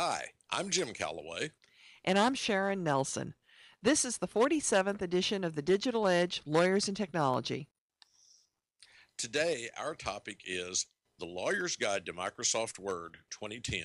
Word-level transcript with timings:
Hi, 0.00 0.26
I'm 0.52 0.70
Jim 0.70 0.92
Calloway. 0.92 1.50
And 2.04 2.20
I'm 2.20 2.36
Sharon 2.36 2.84
Nelson. 2.84 3.34
This 3.82 4.04
is 4.04 4.18
the 4.18 4.28
47th 4.28 5.02
edition 5.02 5.42
of 5.42 5.56
the 5.56 5.60
Digital 5.60 6.06
Edge 6.06 6.40
Lawyers 6.46 6.86
and 6.86 6.96
Technology. 6.96 7.66
Today, 9.16 9.68
our 9.76 9.96
topic 9.96 10.42
is 10.46 10.86
The 11.18 11.26
Lawyer's 11.26 11.74
Guide 11.74 12.06
to 12.06 12.12
Microsoft 12.12 12.78
Word 12.78 13.16
2010. 13.30 13.82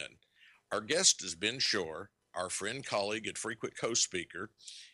Our 0.72 0.82
guest 0.82 1.24
is 1.24 1.34
Ben 1.34 1.58
Schorr, 1.58 2.12
our 2.36 2.52
friend, 2.52 2.86
colleague, 2.86 3.26
and 3.26 3.36
frequent 3.36 3.76
co 3.76 3.96
speaker. 3.96 4.52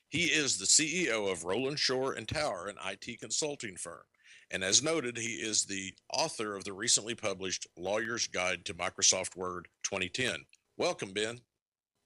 He 0.07 0.28
is 0.28 0.57
the 0.57 0.64
CEO 0.64 1.29
of 1.29 1.43
Roland 1.43 1.79
Schorr 1.79 2.14
and 2.14 2.29
Tower, 2.29 2.68
an 2.68 2.78
IT 2.89 3.20
consulting 3.20 3.75
firm. 3.75 4.04
And 4.51 4.64
as 4.64 4.82
noted, 4.82 5.18
he 5.18 5.33
is 5.33 5.65
the 5.65 5.93
author 6.14 6.56
of 6.56 6.64
the 6.64 6.71
recently 6.71 7.14
published 7.14 7.68
Lawyer's 7.75 8.28
Guide 8.28 8.64
to 8.64 8.74
Microsoft 8.74 9.36
Word 9.36 9.68
2010. 9.83 10.46
Welcome, 10.79 11.11
Ben. 11.11 11.42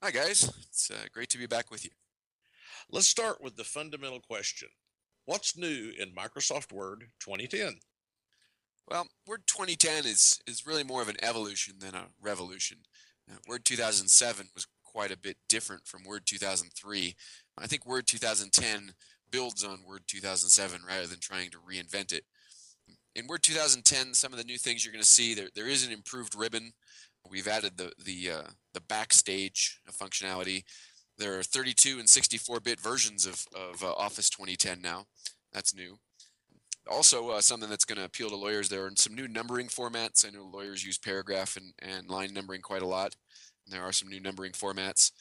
Hi, 0.02 0.10
guys. 0.10 0.52
It's 0.68 0.90
uh, 0.90 1.06
great 1.14 1.30
to 1.30 1.38
be 1.38 1.46
back 1.46 1.70
with 1.70 1.86
you. 1.86 1.92
Let's 2.90 3.06
start 3.06 3.40
with 3.40 3.56
the 3.56 3.64
fundamental 3.64 4.20
question 4.20 4.70
What's 5.26 5.56
new 5.56 5.92
in 6.00 6.16
Microsoft 6.16 6.74
Word 6.74 7.04
2010? 7.20 7.76
Well, 8.90 9.06
Word 9.28 9.44
2010 9.46 10.08
is, 10.08 10.40
is 10.48 10.66
really 10.66 10.84
more 10.84 11.04
of 11.04 11.08
an 11.08 11.18
evolution 11.22 11.76
than 11.78 11.94
a 11.94 12.08
revolution. 12.20 12.80
Uh, 13.32 13.36
Word 13.48 13.64
2007 13.64 14.48
was 14.56 14.66
quite 14.84 15.12
a 15.12 15.20
bit 15.20 15.38
different 15.48 15.86
from 15.86 16.04
Word 16.04 16.24
2003. 16.26 17.16
I 17.60 17.68
think 17.68 17.86
Word 17.86 18.08
2010 18.08 18.94
builds 19.30 19.64
on 19.64 19.86
Word 19.88 20.02
2007 20.08 20.82
rather 20.88 21.06
than 21.06 21.20
trying 21.20 21.52
to 21.52 21.60
reinvent 21.60 22.12
it. 22.12 22.24
In 23.14 23.28
Word 23.28 23.44
2010, 23.44 24.16
some 24.16 24.34
of 24.34 24.40
the 24.40 24.44
new 24.44 24.58
things 24.58 24.84
you're 24.84 24.94
going 24.94 25.04
to 25.04 25.08
see 25.08 25.36
there, 25.36 25.50
there 25.54 25.68
is 25.68 25.86
an 25.86 25.94
improved 25.94 26.34
ribbon 26.34 26.74
We've 27.30 27.48
added 27.48 27.78
the 27.78 27.92
the 28.04 28.32
uh, 28.32 28.48
the 28.74 28.82
backstage 28.82 29.80
functionality. 29.92 30.64
There 31.18 31.38
are 31.38 31.44
32 31.44 32.00
and 32.00 32.08
64-bit 32.08 32.80
versions 32.80 33.26
of 33.26 33.46
of 33.56 33.84
uh, 33.84 33.94
Office 33.94 34.30
2010 34.30 34.82
now. 34.82 35.06
That's 35.52 35.76
new. 35.76 35.98
Also, 36.90 37.30
uh, 37.30 37.40
something 37.40 37.70
that's 37.70 37.86
going 37.86 37.98
to 37.98 38.06
appeal 38.06 38.30
to 38.30 38.36
lawyers. 38.36 38.68
There 38.68 38.86
are 38.86 38.92
some 38.96 39.16
new 39.16 39.28
numbering 39.28 39.68
formats. 39.68 40.26
I 40.26 40.32
know 40.32 40.50
lawyers 40.52 40.84
use 40.84 40.98
paragraph 40.98 41.56
and, 41.56 41.74
and 41.80 42.10
line 42.10 42.34
numbering 42.34 42.62
quite 42.62 42.82
a 42.82 42.88
lot. 42.88 43.16
And 43.66 43.74
there 43.74 43.84
are 43.84 43.94
some 43.94 44.10
new 44.10 44.20
numbering 44.20 44.52
formats. 44.52 45.12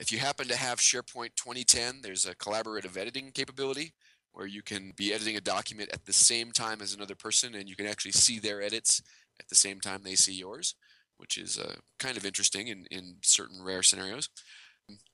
If 0.00 0.12
you 0.12 0.18
happen 0.18 0.46
to 0.46 0.56
have 0.56 0.78
SharePoint 0.78 1.34
2010, 1.34 2.00
there's 2.02 2.26
a 2.26 2.36
collaborative 2.36 2.96
editing 2.96 3.32
capability 3.32 3.92
where 4.32 4.46
you 4.46 4.62
can 4.62 4.92
be 4.96 5.12
editing 5.12 5.36
a 5.36 5.40
document 5.40 5.90
at 5.92 6.04
the 6.04 6.12
same 6.12 6.52
time 6.52 6.80
as 6.80 6.94
another 6.94 7.16
person 7.16 7.54
and 7.54 7.68
you 7.68 7.76
can 7.76 7.86
actually 7.86 8.12
see 8.12 8.38
their 8.38 8.62
edits 8.62 9.02
at 9.40 9.48
the 9.48 9.54
same 9.54 9.80
time 9.80 10.02
they 10.04 10.14
see 10.14 10.34
yours 10.34 10.74
which 11.20 11.36
is 11.36 11.58
uh, 11.58 11.74
kind 11.98 12.16
of 12.16 12.24
interesting 12.24 12.68
in, 12.68 12.86
in 12.90 13.16
certain 13.22 13.62
rare 13.62 13.82
scenarios. 13.82 14.28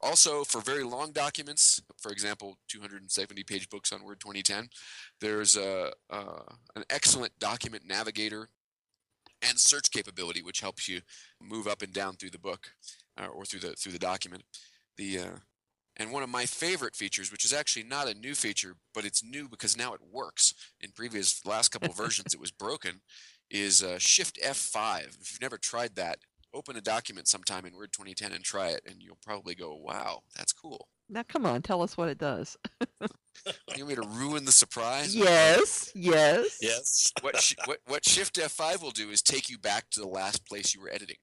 Also, 0.01 0.45
for 0.45 0.61
very 0.61 0.85
long 0.85 1.13
documents, 1.13 1.83
for 1.98 2.11
example, 2.11 2.57
270 2.69 3.43
page 3.43 3.69
books 3.69 3.93
on 3.93 4.05
Word 4.05 4.21
2010, 4.21 4.69
there's 5.21 5.57
a, 5.57 5.93
uh, 6.09 6.43
an 6.75 6.85
excellent 6.89 7.39
document 7.39 7.83
navigator 7.87 8.48
and 9.43 9.59
search 9.59 9.91
capability, 9.91 10.43
which 10.43 10.61
helps 10.61 10.89
you 10.89 11.01
move 11.43 11.67
up 11.67 11.83
and 11.83 11.93
down 11.93 12.15
through 12.15 12.31
the 12.31 12.39
book 12.39 12.69
uh, 13.20 13.27
or 13.27 13.45
through 13.45 13.61
the 13.61 13.75
through 13.75 13.93
the 13.93 13.98
document. 13.98 14.45
The 14.97 15.19
uh, 15.19 15.37
and 15.98 16.13
one 16.13 16.23
of 16.23 16.29
my 16.29 16.45
favorite 16.45 16.95
features, 16.95 17.33
which 17.33 17.45
is 17.45 17.53
actually 17.53 17.85
not 17.85 18.09
a 18.09 18.15
new 18.15 18.35
feature, 18.35 18.77
but 18.95 19.05
it's 19.05 19.25
new 19.25 19.48
because 19.48 19.77
now 19.77 19.95
it 19.95 20.01
works. 20.11 20.55
In 20.81 20.91
previous 20.93 21.45
last 21.45 21.70
couple 21.70 21.93
versions, 21.93 22.35
it 22.35 22.41
was 22.41 22.51
broken 22.51 23.01
is 23.50 23.83
uh, 23.83 23.98
Shift 23.98 24.39
F5. 24.42 25.20
If 25.20 25.33
you've 25.33 25.40
never 25.40 25.58
tried 25.58 25.96
that, 25.96 26.18
open 26.55 26.77
a 26.77 26.80
document 26.80 27.29
sometime 27.29 27.67
in 27.67 27.74
Word 27.77 27.92
2010 27.92 28.33
and 28.33 28.45
try 28.45 28.68
it, 28.68 28.83
and 28.86 28.96
you'll 29.01 29.18
probably 29.24 29.55
go, 29.55 29.74
"Wow, 29.74 30.23
that's 30.36 30.52
cool." 30.52 30.89
Now, 31.08 31.23
come 31.23 31.46
on, 31.46 31.62
tell 31.62 31.83
us 31.83 31.96
what 31.96 32.08
it 32.08 32.18
does. 32.18 32.56
you 33.01 33.85
want 33.85 33.89
me 33.89 33.95
to 33.95 34.08
ruin 34.08 34.45
the 34.45 34.52
surprise? 34.52 35.14
Yes, 35.14 35.92
yes, 35.95 36.58
yes. 36.61 37.12
what, 37.20 37.40
sh- 37.40 37.55
what 37.67 37.79
what 37.86 38.05
Shift 38.05 38.36
F5 38.36 38.83
will 38.83 38.90
do 38.90 39.11
is 39.11 39.23
take 39.23 39.48
you 39.48 39.58
back 39.58 39.90
to 39.90 40.01
the 40.01 40.08
last 40.08 40.46
place 40.46 40.74
you 40.74 40.80
were 40.80 40.90
editing. 40.90 41.17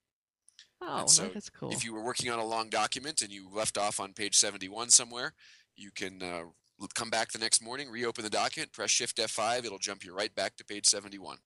Oh, 0.81 1.05
so 1.05 1.29
that's 1.33 1.49
cool. 1.49 1.71
If 1.71 1.85
you 1.85 1.93
were 1.93 2.03
working 2.03 2.29
on 2.29 2.39
a 2.39 2.45
long 2.45 2.69
document 2.69 3.21
and 3.21 3.31
you 3.31 3.49
left 3.53 3.77
off 3.77 3.99
on 3.99 4.13
page 4.13 4.35
71 4.35 4.89
somewhere, 4.89 5.33
you 5.75 5.91
can 5.95 6.21
uh, 6.21 6.43
come 6.93 7.09
back 7.09 7.31
the 7.31 7.39
next 7.39 7.63
morning, 7.63 7.89
reopen 7.89 8.23
the 8.23 8.29
document, 8.29 8.73
press 8.73 8.89
Shift 8.89 9.17
F5, 9.17 9.65
it'll 9.65 9.77
jump 9.77 10.03
you 10.03 10.13
right 10.13 10.33
back 10.35 10.55
to 10.57 10.65
page 10.65 10.85
71. 10.85 11.37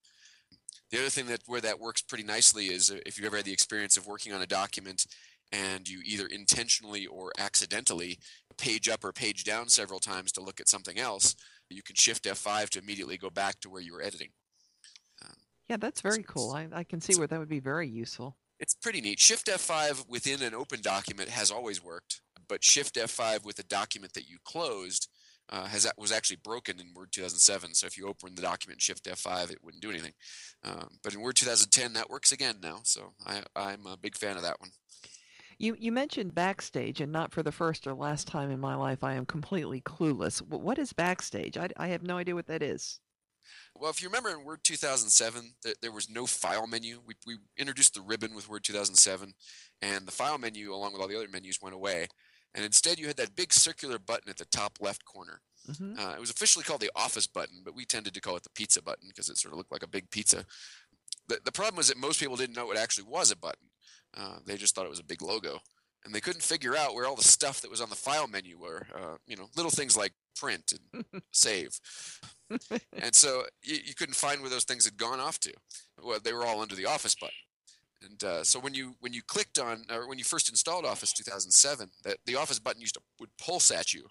The 0.91 0.99
other 0.99 1.09
thing 1.09 1.27
that 1.27 1.41
where 1.45 1.61
that 1.61 1.79
works 1.79 2.01
pretty 2.01 2.23
nicely 2.23 2.65
is 2.67 2.89
if 3.05 3.17
you've 3.17 3.27
ever 3.27 3.37
had 3.37 3.45
the 3.45 3.53
experience 3.53 3.97
of 3.97 4.07
working 4.07 4.33
on 4.33 4.41
a 4.41 4.47
document 4.47 5.05
and 5.51 5.87
you 5.87 6.01
either 6.05 6.27
intentionally 6.27 7.05
or 7.05 7.31
accidentally 7.37 8.19
page 8.57 8.89
up 8.89 9.03
or 9.03 9.11
page 9.11 9.43
down 9.43 9.69
several 9.69 9.99
times 9.99 10.31
to 10.33 10.41
look 10.41 10.59
at 10.59 10.69
something 10.69 10.97
else, 10.97 11.35
you 11.69 11.83
can 11.83 11.95
shift 11.95 12.25
F5 12.25 12.69
to 12.69 12.79
immediately 12.79 13.17
go 13.17 13.29
back 13.29 13.59
to 13.61 13.69
where 13.69 13.81
you 13.81 13.93
were 13.93 14.01
editing. 14.01 14.29
Um, 15.23 15.35
yeah, 15.69 15.77
that's 15.77 16.01
very 16.01 16.23
so 16.23 16.33
cool. 16.33 16.51
I, 16.51 16.67
I 16.73 16.83
can 16.83 17.01
see 17.01 17.17
where 17.17 17.27
that 17.27 17.39
would 17.39 17.49
be 17.49 17.59
very 17.59 17.87
useful. 17.87 18.37
It's 18.59 18.73
pretty 18.73 19.01
neat. 19.01 19.19
Shift 19.19 19.47
F5 19.47 20.09
within 20.09 20.41
an 20.41 20.55
open 20.55 20.81
document 20.81 21.29
has 21.29 21.51
always 21.51 21.83
worked, 21.83 22.21
but 22.47 22.63
Shift 22.63 22.95
F5 22.95 23.45
with 23.45 23.59
a 23.59 23.63
document 23.63 24.13
that 24.13 24.27
you 24.27 24.37
closed 24.43 25.09
uh, 25.50 25.66
has 25.66 25.88
was 25.97 26.12
actually 26.12 26.38
broken 26.38 26.80
in 26.80 26.94
Word 26.94 27.12
2007. 27.12 27.74
So 27.74 27.88
if 27.88 27.97
you 27.97 28.08
open 28.08 28.35
the 28.35 28.41
document 28.41 28.81
Shift 28.81 29.06
F5, 29.06 29.52
it 29.52 29.63
wouldn't 29.63 29.81
do 29.81 29.90
anything. 29.90 30.13
Um, 30.63 30.97
but 31.03 31.13
in 31.13 31.22
Word 31.22 31.35
2010, 31.35 31.94
that 31.94 32.09
works 32.09 32.31
again 32.31 32.58
now. 32.62 32.80
So 32.84 33.13
I, 33.25 33.44
I'm 33.56 33.85
a 33.85 33.97
big 33.97 34.16
fan 34.16 34.35
of 34.35 34.44
that 34.44 34.59
one. 34.59 34.72
You 35.59 35.75
you 35.80 35.91
mentioned 35.91 36.35
Backstage, 36.35 37.02
and 37.02 37.12
not 37.12 37.31
for 37.31 37.41
the 37.41 37.52
first 37.52 37.88
or 37.88 37.94
last 37.94 38.28
time 38.28 38.52
in 38.52 38.59
my 38.59 38.75
life, 38.75 39.03
I 39.03 39.13
am 39.13 39.25
completely 39.25 39.81
clueless. 39.81 40.40
What 40.41 40.78
is 40.78 40.94
Backstage? 40.94 41.58
I, 41.58 41.69
I 41.78 41.88
have 41.88 42.03
no 42.03 42.18
idea 42.18 42.35
what 42.35 42.47
that 42.47 42.62
is. 42.62 43.00
Well, 43.74 43.90
if 43.90 44.02
you 44.02 44.09
remember 44.09 44.29
in 44.29 44.44
Word 44.44 44.59
2007, 44.64 45.53
there 45.81 45.91
was 45.91 46.09
no 46.09 46.25
file 46.25 46.68
menu. 46.68 47.00
We, 47.06 47.16
we 47.25 47.38
introduced 47.58 47.94
the 47.94 48.02
ribbon 48.02 48.35
with 48.35 48.50
Word 48.50 48.64
2007, 48.64 49.34
and 49.81 50.06
the 50.06 50.12
file 50.12 50.38
menu, 50.38 50.74
along 50.74 50.94
with 50.94 51.02
all 51.02 51.08
the 51.08 51.16
other 51.16 51.28
menus, 51.28 51.59
went 51.62 51.75
away 51.75 52.08
and 52.57 52.66
instead 52.66 52.97
you 52.97 53.06
had 53.06 53.18
that 53.18 53.35
big 53.35 53.53
circular 53.53 54.00
button 54.00 54.29
at 54.29 54.38
the 54.38 54.45
top 54.45 54.79
left 54.81 55.06
corner. 55.06 55.41
Mm-hmm. 55.69 56.00
Uh, 56.00 56.13
it 56.13 56.19
was 56.19 56.31
officially 56.31 56.63
called 56.63 56.81
the 56.81 56.90
office 56.95 57.28
button, 57.28 57.62
but 57.63 57.75
we 57.75 57.85
tended 57.85 58.16
to 58.16 58.19
call 58.22 58.35
it 58.35 58.44
the 58.44 58.50
pizza 58.50 58.81
button 58.81 59.07
because 59.07 59.29
it 59.29 59.38
sort 59.38 59.53
of 59.53 59.59
looked 59.59 59.72
like 59.72 59.84
a 59.84 59.88
big 59.88 60.09
pizza. 60.09 60.44
The, 61.28 61.40
the 61.46 61.51
problem 61.51 61.78
was 61.78 61.88
that 61.90 61.97
most 61.97 62.19
people 62.19 62.35
didn't 62.35 62.56
know 62.56 62.72
it 62.72 62.78
actually 62.78 63.06
was 63.07 63.31
a 63.31 63.38
button. 63.38 63.67
Uh, 64.17 64.38
they 64.46 64.57
just 64.57 64.73
thought 64.73 64.85
it 64.85 64.90
was 64.90 65.00
a 65.00 65.06
big 65.06 65.22
logo. 65.22 65.59
And 66.03 66.16
they 66.16 66.22
couldn't 66.22 66.41
figure 66.41 66.75
out 66.75 66.96
where 66.96 67.06
all 67.06 67.16
the 67.16 67.23
stuff 67.23 67.62
that 67.62 67.69
was 67.69 67.81
on 67.81 67.90
the 67.90 67.96
file 67.96 68.28
menu 68.28 68.57
were. 68.57 68.88
Uh, 68.96 69.17
you 69.28 69.35
know, 69.35 69.50
little 69.56 69.72
things 69.72 69.96
like 69.96 70.13
print 70.35 70.73
and 70.73 71.06
save. 71.31 71.79
and 72.50 73.13
so 73.13 73.44
you, 73.62 73.78
you 73.85 73.94
couldn't 73.94 74.16
find 74.16 74.41
where 74.41 74.50
those 74.50 74.63
things 74.63 74.85
had 74.85 74.97
gone 74.97 75.19
off 75.19 75.40
to. 75.41 75.53
Well, 76.01 76.19
they 76.23 76.34
were 76.34 76.46
all 76.46 76.62
under 76.62 76.75
the 76.75 76.85
office 76.85 77.13
button. 77.13 77.35
And 78.02 78.24
uh, 78.24 78.44
so 78.44 78.59
when 78.59 78.74
you 78.74 78.96
when 79.00 79.13
you 79.13 79.22
clicked 79.22 79.58
on 79.58 79.85
or 79.91 80.08
when 80.08 80.18
you 80.18 80.24
first 80.24 80.50
installed 80.50 80.85
Office 80.85 81.13
2007, 81.13 81.90
the, 82.03 82.16
the 82.25 82.35
Office 82.35 82.59
button 82.59 82.81
used 82.81 82.96
to 82.96 83.02
would 83.19 83.30
pulse 83.38 83.72
at 83.72 83.94
you 83.94 84.06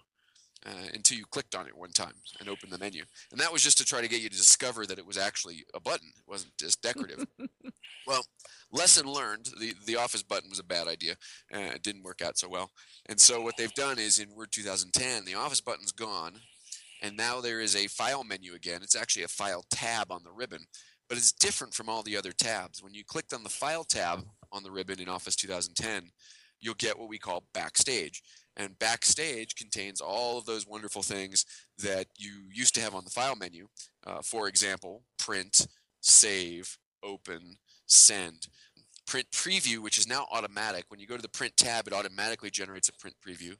uh, 0.65 0.87
until 0.93 1.17
you 1.17 1.25
clicked 1.25 1.55
on 1.55 1.67
it 1.67 1.77
one 1.77 1.91
time 1.91 2.13
and 2.39 2.49
opened 2.49 2.71
the 2.71 2.77
menu. 2.77 3.03
And 3.31 3.39
that 3.39 3.51
was 3.51 3.63
just 3.63 3.77
to 3.77 3.85
try 3.85 4.01
to 4.01 4.07
get 4.07 4.21
you 4.21 4.29
to 4.29 4.35
discover 4.35 4.85
that 4.85 4.99
it 4.99 5.05
was 5.05 5.17
actually 5.17 5.65
a 5.73 5.79
button. 5.79 6.09
It 6.17 6.29
wasn't 6.29 6.57
just 6.59 6.81
decorative. 6.81 7.25
well, 8.07 8.25
lesson 8.71 9.05
learned. 9.05 9.49
The 9.59 9.73
the 9.85 9.95
Office 9.95 10.23
button 10.23 10.49
was 10.49 10.59
a 10.59 10.63
bad 10.63 10.87
idea. 10.87 11.13
Uh, 11.53 11.71
it 11.75 11.83
didn't 11.83 12.03
work 12.03 12.21
out 12.21 12.37
so 12.37 12.49
well. 12.49 12.71
And 13.07 13.19
so 13.19 13.41
what 13.41 13.55
they've 13.57 13.73
done 13.73 13.99
is 13.99 14.19
in 14.19 14.35
Word 14.35 14.51
2010, 14.51 15.25
the 15.25 15.35
Office 15.35 15.61
button's 15.61 15.93
gone, 15.93 16.33
and 17.01 17.15
now 17.15 17.39
there 17.39 17.61
is 17.61 17.75
a 17.75 17.87
file 17.87 18.23
menu 18.23 18.53
again. 18.53 18.81
It's 18.83 18.95
actually 18.95 19.23
a 19.23 19.29
file 19.29 19.63
tab 19.71 20.11
on 20.11 20.23
the 20.23 20.31
ribbon 20.31 20.65
but 21.09 21.17
it's 21.17 21.31
different 21.31 21.73
from 21.73 21.89
all 21.89 22.03
the 22.03 22.17
other 22.17 22.31
tabs. 22.31 22.83
When 22.83 22.93
you 22.93 23.03
clicked 23.05 23.33
on 23.33 23.43
the 23.43 23.49
File 23.49 23.83
tab 23.83 24.23
on 24.51 24.63
the 24.63 24.71
ribbon 24.71 24.99
in 24.99 25.09
Office 25.09 25.35
2010, 25.35 26.09
you'll 26.59 26.73
get 26.75 26.97
what 26.97 27.09
we 27.09 27.17
call 27.17 27.45
Backstage. 27.53 28.21
And 28.55 28.77
Backstage 28.79 29.55
contains 29.55 30.01
all 30.01 30.37
of 30.37 30.45
those 30.45 30.67
wonderful 30.67 31.03
things 31.03 31.45
that 31.77 32.07
you 32.17 32.49
used 32.51 32.73
to 32.75 32.81
have 32.81 32.95
on 32.95 33.03
the 33.03 33.11
File 33.11 33.35
menu. 33.35 33.67
Uh, 34.05 34.21
for 34.21 34.47
example, 34.47 35.03
print, 35.19 35.67
save, 36.01 36.77
open, 37.03 37.57
send. 37.85 38.47
Print 39.05 39.27
preview, 39.31 39.79
which 39.79 39.97
is 39.97 40.07
now 40.07 40.25
automatic. 40.31 40.85
When 40.89 40.99
you 40.99 41.07
go 41.07 41.15
to 41.15 41.21
the 41.21 41.29
print 41.29 41.55
tab, 41.55 41.87
it 41.87 41.93
automatically 41.93 42.49
generates 42.49 42.89
a 42.89 42.93
print 42.93 43.15
preview 43.25 43.55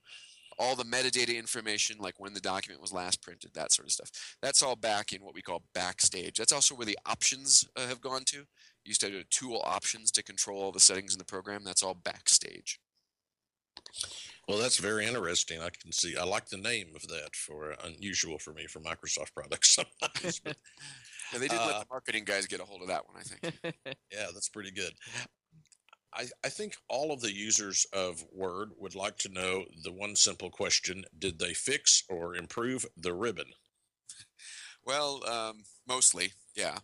all 0.59 0.75
the 0.75 0.83
metadata 0.83 1.37
information, 1.37 1.97
like 1.99 2.19
when 2.19 2.33
the 2.33 2.39
document 2.39 2.81
was 2.81 2.93
last 2.93 3.21
printed, 3.21 3.51
that 3.53 3.71
sort 3.71 3.87
of 3.87 3.91
stuff. 3.91 4.11
That's 4.41 4.61
all 4.61 4.75
back 4.75 5.13
in 5.13 5.23
what 5.23 5.35
we 5.35 5.41
call 5.41 5.63
backstage. 5.73 6.37
That's 6.37 6.51
also 6.51 6.75
where 6.75 6.85
the 6.85 6.97
options 7.05 7.67
uh, 7.75 7.87
have 7.87 8.01
gone 8.01 8.23
to. 8.27 8.37
You 8.37 8.45
used 8.85 9.01
to 9.01 9.11
have 9.11 9.29
tool 9.29 9.61
options 9.65 10.11
to 10.11 10.23
control 10.23 10.61
all 10.61 10.71
the 10.71 10.79
settings 10.79 11.13
in 11.13 11.19
the 11.19 11.25
program. 11.25 11.63
That's 11.63 11.83
all 11.83 11.93
backstage. 11.93 12.79
Well, 14.47 14.57
that's 14.57 14.77
very 14.77 15.05
interesting. 15.05 15.61
I 15.61 15.69
can 15.69 15.91
see. 15.91 16.15
I 16.15 16.23
like 16.23 16.47
the 16.47 16.57
name 16.57 16.87
of 16.95 17.07
that 17.09 17.35
for 17.35 17.73
uh, 17.73 17.75
unusual 17.85 18.39
for 18.39 18.53
me 18.53 18.65
for 18.65 18.79
Microsoft 18.79 19.33
products. 19.33 19.77
yeah, 20.01 21.39
they 21.39 21.47
did 21.47 21.59
uh, 21.59 21.67
let 21.67 21.79
the 21.81 21.85
marketing 21.91 22.23
guys 22.23 22.47
get 22.47 22.61
a 22.61 22.63
hold 22.63 22.81
of 22.81 22.87
that 22.87 23.03
one. 23.07 23.17
I 23.17 23.23
think. 23.23 23.55
yeah, 24.11 24.27
that's 24.33 24.49
pretty 24.49 24.71
good. 24.71 24.93
I, 26.13 26.27
I 26.43 26.49
think 26.49 26.75
all 26.87 27.11
of 27.11 27.21
the 27.21 27.33
users 27.33 27.85
of 27.93 28.23
Word 28.33 28.71
would 28.77 28.95
like 28.95 29.17
to 29.19 29.29
know 29.29 29.65
the 29.83 29.91
one 29.91 30.15
simple 30.15 30.49
question 30.49 31.05
Did 31.17 31.39
they 31.39 31.53
fix 31.53 32.03
or 32.09 32.35
improve 32.35 32.85
the 32.95 33.13
ribbon? 33.13 33.47
Well, 34.85 35.21
um, 35.27 35.63
mostly, 35.85 36.31
yeah. 36.55 36.77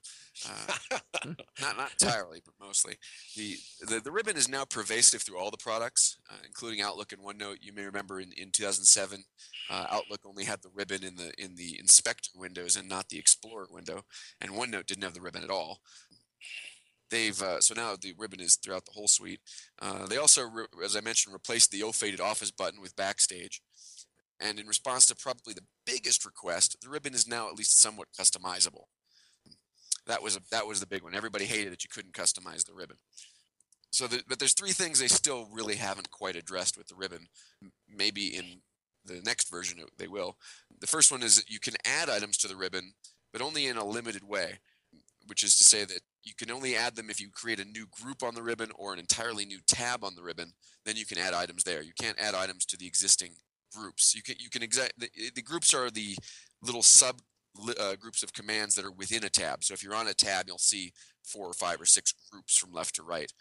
Uh, 0.45 0.97
not 1.61 1.77
not 1.77 1.91
entirely, 1.91 2.41
but 2.43 2.53
mostly. 2.59 2.95
The, 3.37 3.55
the 3.87 4.01
the 4.01 4.11
ribbon 4.11 4.35
is 4.35 4.49
now 4.49 4.65
pervasive 4.65 5.21
through 5.21 5.39
all 5.39 5.51
the 5.51 5.57
products, 5.57 6.17
uh, 6.29 6.35
including 6.45 6.81
Outlook 6.81 7.13
and 7.13 7.21
OneNote. 7.21 7.59
You 7.61 7.71
may 7.71 7.85
remember 7.85 8.19
in, 8.19 8.33
in 8.33 8.51
2007, 8.51 9.23
uh, 9.69 9.85
Outlook 9.89 10.19
only 10.25 10.43
had 10.43 10.61
the 10.61 10.71
ribbon 10.73 11.01
in 11.01 11.15
the 11.15 11.31
in 11.37 11.55
the 11.55 11.79
Inspector 11.79 12.29
windows 12.35 12.75
and 12.75 12.89
not 12.89 13.07
the 13.07 13.19
Explorer 13.19 13.67
window, 13.71 14.03
and 14.41 14.51
OneNote 14.51 14.85
didn't 14.85 15.03
have 15.03 15.13
the 15.13 15.21
ribbon 15.21 15.43
at 15.43 15.49
all. 15.49 15.79
They've 17.13 17.39
uh, 17.43 17.61
so 17.61 17.75
now 17.75 17.95
the 17.95 18.15
ribbon 18.17 18.39
is 18.39 18.55
throughout 18.55 18.85
the 18.85 18.91
whole 18.93 19.07
suite. 19.07 19.39
Uh, 19.79 20.07
they 20.07 20.17
also, 20.17 20.41
re- 20.49 20.65
as 20.83 20.95
I 20.95 21.01
mentioned, 21.01 21.31
replaced 21.31 21.69
the 21.69 21.81
ill-fated 21.81 22.19
Office 22.19 22.49
button 22.49 22.81
with 22.81 22.95
Backstage. 22.95 23.61
And 24.39 24.59
in 24.59 24.65
response 24.65 25.05
to 25.05 25.15
probably 25.15 25.53
the 25.53 25.67
biggest 25.85 26.25
request, 26.25 26.75
the 26.81 26.89
ribbon 26.89 27.13
is 27.13 27.27
now 27.27 27.47
at 27.47 27.53
least 27.53 27.79
somewhat 27.79 28.07
customizable. 28.19 28.85
That 30.07 30.23
was 30.23 30.35
a, 30.35 30.39
that 30.49 30.65
was 30.65 30.79
the 30.79 30.87
big 30.87 31.03
one. 31.03 31.13
Everybody 31.13 31.45
hated 31.45 31.71
that 31.71 31.83
you 31.83 31.89
couldn't 31.93 32.15
customize 32.15 32.65
the 32.65 32.73
ribbon. 32.73 32.97
So, 33.91 34.07
the, 34.07 34.23
but 34.27 34.39
there's 34.39 34.55
three 34.55 34.71
things 34.71 34.99
they 34.99 35.07
still 35.07 35.47
really 35.53 35.75
haven't 35.75 36.09
quite 36.09 36.35
addressed 36.35 36.79
with 36.79 36.87
the 36.87 36.95
ribbon. 36.95 37.27
Maybe 37.87 38.35
in 38.35 38.61
the 39.05 39.21
next 39.23 39.51
version 39.51 39.77
they 39.99 40.07
will. 40.07 40.37
The 40.79 40.87
first 40.87 41.11
one 41.11 41.21
is 41.21 41.35
that 41.35 41.51
you 41.51 41.59
can 41.59 41.75
add 41.85 42.09
items 42.09 42.37
to 42.37 42.47
the 42.47 42.55
ribbon, 42.55 42.93
but 43.31 43.43
only 43.43 43.67
in 43.67 43.77
a 43.77 43.85
limited 43.85 44.23
way, 44.23 44.61
which 45.27 45.43
is 45.43 45.55
to 45.57 45.63
say 45.63 45.85
that 45.85 46.01
you 46.23 46.33
can 46.37 46.51
only 46.51 46.75
add 46.75 46.95
them 46.95 47.09
if 47.09 47.19
you 47.19 47.29
create 47.29 47.59
a 47.59 47.65
new 47.65 47.85
group 48.01 48.23
on 48.23 48.35
the 48.35 48.43
ribbon 48.43 48.71
or 48.75 48.93
an 48.93 48.99
entirely 48.99 49.45
new 49.45 49.59
tab 49.67 50.03
on 50.03 50.15
the 50.15 50.23
ribbon. 50.23 50.53
Then 50.85 50.95
you 50.95 51.05
can 51.05 51.17
add 51.17 51.33
items 51.33 51.63
there. 51.63 51.81
You 51.81 51.93
can't 51.99 52.19
add 52.19 52.35
items 52.35 52.65
to 52.67 52.77
the 52.77 52.87
existing 52.87 53.31
groups. 53.75 54.15
You 54.15 54.21
can 54.21 54.35
you 54.39 54.49
can 54.49 54.63
exact 54.63 54.99
the, 54.99 55.09
the 55.35 55.41
groups 55.41 55.73
are 55.73 55.89
the 55.89 56.15
little 56.61 56.83
sub 56.83 57.19
uh, 57.79 57.95
groups 57.95 58.23
of 58.23 58.33
commands 58.33 58.75
that 58.75 58.85
are 58.85 58.91
within 58.91 59.23
a 59.23 59.29
tab. 59.29 59.63
So 59.63 59.73
if 59.73 59.83
you're 59.83 59.95
on 59.95 60.07
a 60.07 60.13
tab, 60.13 60.45
you'll 60.47 60.57
see 60.57 60.91
four 61.23 61.47
or 61.47 61.53
five 61.53 61.79
or 61.79 61.85
six 61.85 62.13
groups 62.31 62.57
from 62.57 62.71
left 62.71 62.95
to 62.95 63.03
right. 63.03 63.31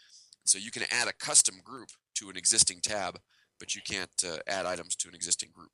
So 0.45 0.57
you 0.57 0.71
can 0.71 0.83
add 0.91 1.07
a 1.07 1.13
custom 1.13 1.55
group 1.63 1.89
to 2.15 2.29
an 2.29 2.37
existing 2.37 2.81
tab, 2.81 3.19
but 3.59 3.75
you 3.75 3.81
can't 3.87 4.11
uh, 4.25 4.37
add 4.47 4.65
items 4.65 4.95
to 4.97 5.09
an 5.09 5.15
existing 5.15 5.49
group. 5.53 5.71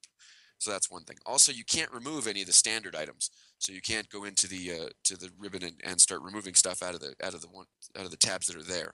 So 0.60 0.72
that's 0.72 0.92
one 0.92 1.04
thing. 1.04 1.18
Also, 1.26 1.52
you 1.52 1.64
can't 1.64 1.92
remove 1.92 2.28
any 2.28 2.42
of 2.42 2.48
the 2.48 2.54
standard 2.54 2.96
items. 2.96 3.32
So 3.60 3.72
you 3.72 3.82
can't 3.82 4.10
go 4.10 4.26
into 4.26 4.48
the 4.48 4.72
uh, 4.72 4.90
to 5.06 5.18
the 5.18 5.30
ribbon 5.40 5.64
and, 5.64 5.76
and 5.84 6.00
start 6.00 6.22
removing 6.22 6.54
stuff 6.54 6.84
out 6.84 6.94
of 6.94 7.00
the 7.00 7.16
out 7.24 7.34
of 7.34 7.42
the 7.42 7.48
one 7.48 7.66
out 7.98 8.06
of 8.06 8.12
the 8.12 8.18
tabs 8.18 8.48
that 8.48 8.58
are 8.58 8.64
there, 8.64 8.94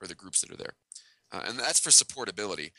or 0.00 0.06
the 0.06 0.14
groups 0.14 0.40
that 0.42 0.52
are 0.52 0.56
there. 0.56 0.74
Uh, 1.32 1.42
and 1.46 1.58
that's 1.58 1.80
for 1.80 1.90
supportability. 1.90 2.70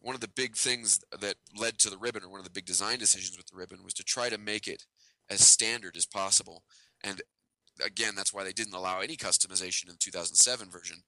One 0.00 0.14
of 0.14 0.20
the 0.20 0.30
big 0.36 0.56
things 0.56 1.00
that 1.20 1.34
led 1.56 1.78
to 1.78 1.90
the 1.90 1.98
ribbon, 1.98 2.22
or 2.22 2.28
one 2.28 2.40
of 2.40 2.44
the 2.44 2.52
big 2.52 2.66
design 2.66 2.98
decisions 2.98 3.36
with 3.36 3.46
the 3.46 3.56
ribbon, 3.56 3.82
was 3.82 3.94
to 3.94 4.04
try 4.04 4.28
to 4.28 4.38
make 4.38 4.68
it 4.68 4.84
as 5.30 5.46
standard 5.46 5.96
as 5.96 6.06
possible. 6.06 6.62
And 7.02 7.20
again, 7.84 8.14
that's 8.16 8.32
why 8.32 8.44
they 8.44 8.52
didn't 8.52 8.74
allow 8.74 9.00
any 9.00 9.16
customization 9.16 9.86
in 9.86 9.92
the 9.92 9.98
2007 9.98 10.70
version. 10.70 10.98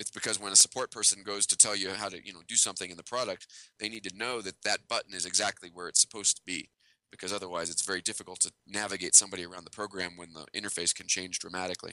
It's 0.00 0.10
because 0.10 0.40
when 0.40 0.50
a 0.50 0.56
support 0.56 0.90
person 0.90 1.22
goes 1.22 1.44
to 1.46 1.58
tell 1.58 1.76
you 1.76 1.90
how 1.90 2.08
to, 2.08 2.26
you 2.26 2.32
know, 2.32 2.40
do 2.48 2.56
something 2.56 2.90
in 2.90 2.96
the 2.96 3.04
product, 3.04 3.46
they 3.78 3.90
need 3.90 4.02
to 4.04 4.16
know 4.16 4.40
that 4.40 4.62
that 4.64 4.88
button 4.88 5.12
is 5.14 5.26
exactly 5.26 5.70
where 5.72 5.88
it's 5.88 6.00
supposed 6.00 6.36
to 6.36 6.42
be. 6.46 6.70
Because 7.10 7.34
otherwise, 7.34 7.68
it's 7.68 7.84
very 7.84 8.00
difficult 8.00 8.40
to 8.40 8.52
navigate 8.66 9.14
somebody 9.14 9.44
around 9.44 9.64
the 9.64 9.70
program 9.70 10.12
when 10.16 10.32
the 10.32 10.46
interface 10.58 10.94
can 10.94 11.06
change 11.06 11.38
dramatically. 11.38 11.92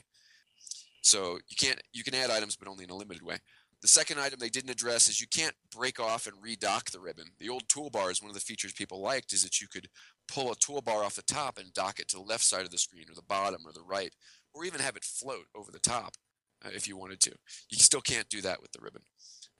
So 1.02 1.38
you 1.48 1.56
can't 1.60 1.80
you 1.92 2.02
can 2.02 2.14
add 2.14 2.30
items, 2.30 2.56
but 2.56 2.66
only 2.66 2.84
in 2.84 2.90
a 2.90 2.96
limited 2.96 3.22
way. 3.22 3.38
The 3.82 3.88
second 3.88 4.18
item 4.18 4.38
they 4.40 4.48
didn't 4.48 4.70
address 4.70 5.08
is 5.08 5.20
you 5.20 5.26
can't 5.28 5.54
break 5.70 6.00
off 6.00 6.26
and 6.26 6.36
redock 6.42 6.90
the 6.90 7.00
ribbon. 7.00 7.26
The 7.38 7.50
old 7.50 7.68
toolbar 7.68 8.10
is 8.10 8.22
one 8.22 8.30
of 8.30 8.34
the 8.34 8.40
features 8.40 8.72
people 8.72 9.02
liked 9.02 9.32
is 9.34 9.42
that 9.42 9.60
you 9.60 9.68
could 9.68 9.88
pull 10.32 10.50
a 10.50 10.56
toolbar 10.56 11.04
off 11.04 11.14
the 11.14 11.22
top 11.22 11.58
and 11.58 11.72
dock 11.74 12.00
it 12.00 12.08
to 12.08 12.16
the 12.16 12.22
left 12.22 12.42
side 12.42 12.62
of 12.62 12.70
the 12.70 12.78
screen 12.78 13.04
or 13.10 13.14
the 13.14 13.22
bottom 13.22 13.60
or 13.66 13.72
the 13.72 13.82
right, 13.82 14.14
or 14.54 14.64
even 14.64 14.80
have 14.80 14.96
it 14.96 15.04
float 15.04 15.46
over 15.54 15.70
the 15.70 15.78
top 15.78 16.14
if 16.66 16.88
you 16.88 16.96
wanted 16.96 17.20
to. 17.20 17.32
You 17.70 17.78
still 17.78 18.00
can't 18.00 18.28
do 18.28 18.40
that 18.42 18.60
with 18.60 18.72
the 18.72 18.80
ribbon. 18.80 19.02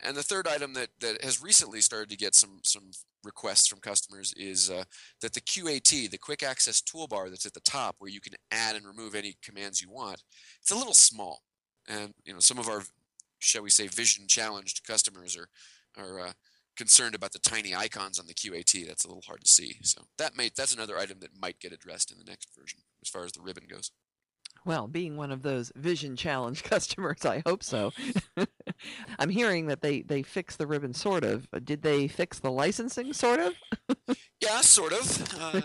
And 0.00 0.16
the 0.16 0.22
third 0.22 0.46
item 0.46 0.74
that, 0.74 0.88
that 1.00 1.24
has 1.24 1.42
recently 1.42 1.80
started 1.80 2.08
to 2.10 2.16
get 2.16 2.34
some 2.34 2.60
some 2.62 2.90
requests 3.24 3.66
from 3.66 3.80
customers 3.80 4.32
is 4.36 4.70
uh, 4.70 4.84
that 5.20 5.32
the 5.32 5.40
QAT, 5.40 6.10
the 6.10 6.18
quick 6.18 6.44
access 6.44 6.80
toolbar 6.80 7.30
that's 7.30 7.46
at 7.46 7.54
the 7.54 7.60
top 7.60 7.96
where 7.98 8.10
you 8.10 8.20
can 8.20 8.34
add 8.52 8.76
and 8.76 8.86
remove 8.86 9.14
any 9.14 9.36
commands 9.42 9.82
you 9.82 9.90
want, 9.90 10.22
it's 10.60 10.70
a 10.70 10.76
little 10.76 10.94
small. 10.94 11.42
And 11.88 12.12
you 12.24 12.32
know 12.32 12.38
some 12.38 12.58
of 12.58 12.68
our 12.68 12.82
shall 13.38 13.62
we 13.62 13.70
say, 13.70 13.86
vision 13.86 14.26
challenged 14.28 14.86
customers 14.86 15.36
are 15.36 15.48
are 15.96 16.20
uh, 16.20 16.32
concerned 16.76 17.14
about 17.14 17.32
the 17.32 17.40
tiny 17.40 17.74
icons 17.74 18.18
on 18.18 18.26
the 18.26 18.34
QAT. 18.34 18.86
That's 18.86 19.04
a 19.04 19.08
little 19.08 19.24
hard 19.26 19.42
to 19.42 19.50
see. 19.50 19.78
So 19.82 20.02
that 20.18 20.36
may 20.36 20.50
that's 20.56 20.74
another 20.74 20.98
item 20.98 21.18
that 21.20 21.40
might 21.40 21.60
get 21.60 21.72
addressed 21.72 22.12
in 22.12 22.18
the 22.18 22.30
next 22.30 22.48
version 22.56 22.80
as 23.02 23.08
far 23.08 23.24
as 23.24 23.32
the 23.32 23.42
ribbon 23.42 23.64
goes. 23.68 23.90
Well, 24.64 24.86
being 24.86 25.16
one 25.16 25.30
of 25.30 25.42
those 25.42 25.72
vision 25.74 26.16
challenge 26.16 26.62
customers, 26.64 27.24
I 27.24 27.42
hope 27.46 27.62
so. 27.62 27.92
I'm 29.18 29.30
hearing 29.30 29.66
that 29.66 29.80
they 29.80 30.02
they 30.02 30.22
fixed 30.22 30.58
the 30.58 30.66
ribbon 30.66 30.94
sort 30.94 31.24
of. 31.24 31.48
Did 31.64 31.82
they 31.82 32.08
fix 32.08 32.38
the 32.38 32.50
licensing 32.50 33.12
sort 33.12 33.40
of? 33.40 33.54
yeah, 34.40 34.60
sort 34.60 34.92
of. 34.92 35.34
Uh, 35.38 35.60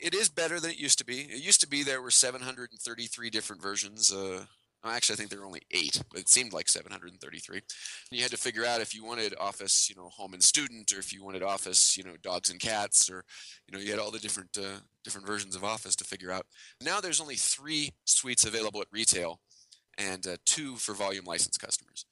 it 0.00 0.14
is 0.14 0.28
better 0.28 0.58
than 0.58 0.70
it 0.70 0.78
used 0.78 0.98
to 0.98 1.04
be. 1.04 1.20
It 1.20 1.42
used 1.42 1.60
to 1.60 1.68
be 1.68 1.82
there 1.82 2.00
were 2.00 2.10
733 2.10 3.30
different 3.30 3.60
versions. 3.60 4.12
Uh, 4.12 4.46
Actually, 4.84 5.14
I 5.14 5.16
think 5.16 5.30
there 5.30 5.40
were 5.40 5.46
only 5.46 5.62
eight, 5.72 6.00
but 6.10 6.20
it 6.20 6.28
seemed 6.28 6.52
like 6.52 6.68
733. 6.68 7.56
And 7.56 7.64
you 8.10 8.22
had 8.22 8.30
to 8.30 8.36
figure 8.36 8.64
out 8.64 8.80
if 8.80 8.94
you 8.94 9.04
wanted 9.04 9.34
Office, 9.38 9.90
you 9.90 9.96
know, 9.96 10.08
Home 10.10 10.34
and 10.34 10.42
Student, 10.42 10.92
or 10.92 10.98
if 10.98 11.12
you 11.12 11.24
wanted 11.24 11.42
Office, 11.42 11.96
you 11.96 12.04
know, 12.04 12.14
Dogs 12.22 12.50
and 12.50 12.60
Cats, 12.60 13.10
or 13.10 13.24
you 13.66 13.76
know, 13.76 13.82
you 13.82 13.90
had 13.90 13.98
all 13.98 14.12
the 14.12 14.20
different 14.20 14.56
uh, 14.56 14.78
different 15.04 15.26
versions 15.26 15.56
of 15.56 15.64
Office 15.64 15.96
to 15.96 16.04
figure 16.04 16.30
out. 16.30 16.46
Now 16.80 17.00
there's 17.00 17.20
only 17.20 17.34
three 17.34 17.90
suites 18.04 18.44
available 18.44 18.80
at 18.80 18.86
retail, 18.92 19.40
and 19.98 20.26
uh, 20.26 20.36
two 20.46 20.76
for 20.76 20.94
volume 20.94 21.24
license 21.24 21.58
customers. 21.58 22.06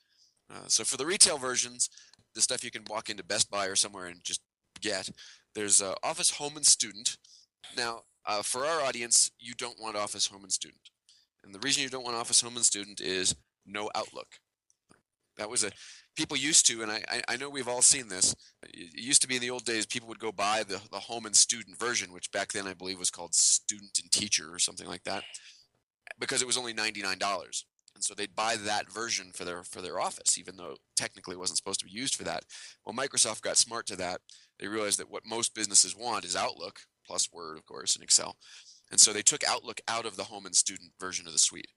Uh, 0.52 0.66
so 0.66 0.84
for 0.84 0.96
the 0.96 1.06
retail 1.06 1.38
versions, 1.38 1.88
the 2.34 2.42
stuff 2.42 2.64
you 2.64 2.70
can 2.70 2.84
walk 2.90 3.08
into 3.08 3.24
Best 3.24 3.50
Buy 3.50 3.66
or 3.66 3.76
somewhere 3.76 4.06
and 4.06 4.22
just 4.24 4.40
get. 4.80 5.08
There's 5.54 5.80
uh, 5.80 5.94
Office 6.02 6.30
Home 6.32 6.56
and 6.56 6.66
Student. 6.66 7.16
Now, 7.76 8.02
uh, 8.26 8.42
for 8.42 8.64
our 8.66 8.82
audience, 8.82 9.30
you 9.38 9.54
don't 9.56 9.80
want 9.80 9.96
Office 9.96 10.26
Home 10.26 10.42
and 10.42 10.52
Student. 10.52 10.90
And 11.46 11.54
the 11.54 11.60
reason 11.60 11.82
you 11.82 11.88
don't 11.88 12.04
want 12.04 12.16
Office 12.16 12.40
Home 12.40 12.56
and 12.56 12.64
Student 12.64 13.00
is 13.00 13.34
no 13.64 13.88
Outlook. 13.94 14.26
That 15.38 15.48
was 15.48 15.64
a 15.64 15.70
people 16.16 16.36
used 16.36 16.66
to, 16.66 16.82
and 16.82 16.90
I, 16.90 17.22
I 17.28 17.36
know 17.36 17.48
we've 17.48 17.68
all 17.68 17.82
seen 17.82 18.08
this. 18.08 18.34
It 18.62 18.98
used 18.98 19.22
to 19.22 19.28
be 19.28 19.36
in 19.36 19.42
the 19.42 19.50
old 19.50 19.64
days, 19.64 19.86
people 19.86 20.08
would 20.08 20.18
go 20.18 20.32
buy 20.32 20.64
the, 20.66 20.80
the 20.90 20.98
home 20.98 21.26
and 21.26 21.36
student 21.36 21.78
version, 21.78 22.12
which 22.12 22.32
back 22.32 22.52
then 22.52 22.66
I 22.66 22.72
believe 22.72 22.98
was 22.98 23.10
called 23.10 23.34
student 23.34 23.98
and 24.02 24.10
teacher 24.10 24.48
or 24.50 24.58
something 24.58 24.88
like 24.88 25.04
that, 25.04 25.24
because 26.18 26.40
it 26.40 26.46
was 26.46 26.56
only 26.56 26.72
$99. 26.72 27.64
And 27.94 28.02
so 28.02 28.14
they'd 28.14 28.34
buy 28.34 28.56
that 28.56 28.90
version 28.92 29.30
for 29.32 29.44
their 29.44 29.62
for 29.62 29.80
their 29.80 30.00
office, 30.00 30.38
even 30.38 30.56
though 30.56 30.76
technically 30.96 31.34
it 31.34 31.38
wasn't 31.38 31.58
supposed 31.58 31.80
to 31.80 31.86
be 31.86 31.92
used 31.92 32.14
for 32.14 32.24
that. 32.24 32.44
Well, 32.84 32.94
Microsoft 32.94 33.42
got 33.42 33.56
smart 33.56 33.86
to 33.86 33.96
that. 33.96 34.20
They 34.58 34.68
realized 34.68 34.98
that 34.98 35.10
what 35.10 35.22
most 35.24 35.54
businesses 35.54 35.96
want 35.96 36.24
is 36.24 36.36
Outlook, 36.36 36.80
plus 37.06 37.28
Word, 37.32 37.56
of 37.56 37.64
course, 37.66 37.94
and 37.94 38.02
Excel. 38.02 38.36
And 38.90 39.00
so 39.00 39.12
they 39.12 39.22
took 39.22 39.44
Outlook 39.44 39.80
out 39.88 40.06
of 40.06 40.16
the 40.16 40.24
home 40.24 40.46
and 40.46 40.54
student 40.54 40.92
version 41.00 41.26
of 41.26 41.32
the 41.32 41.38
suite. 41.38 41.70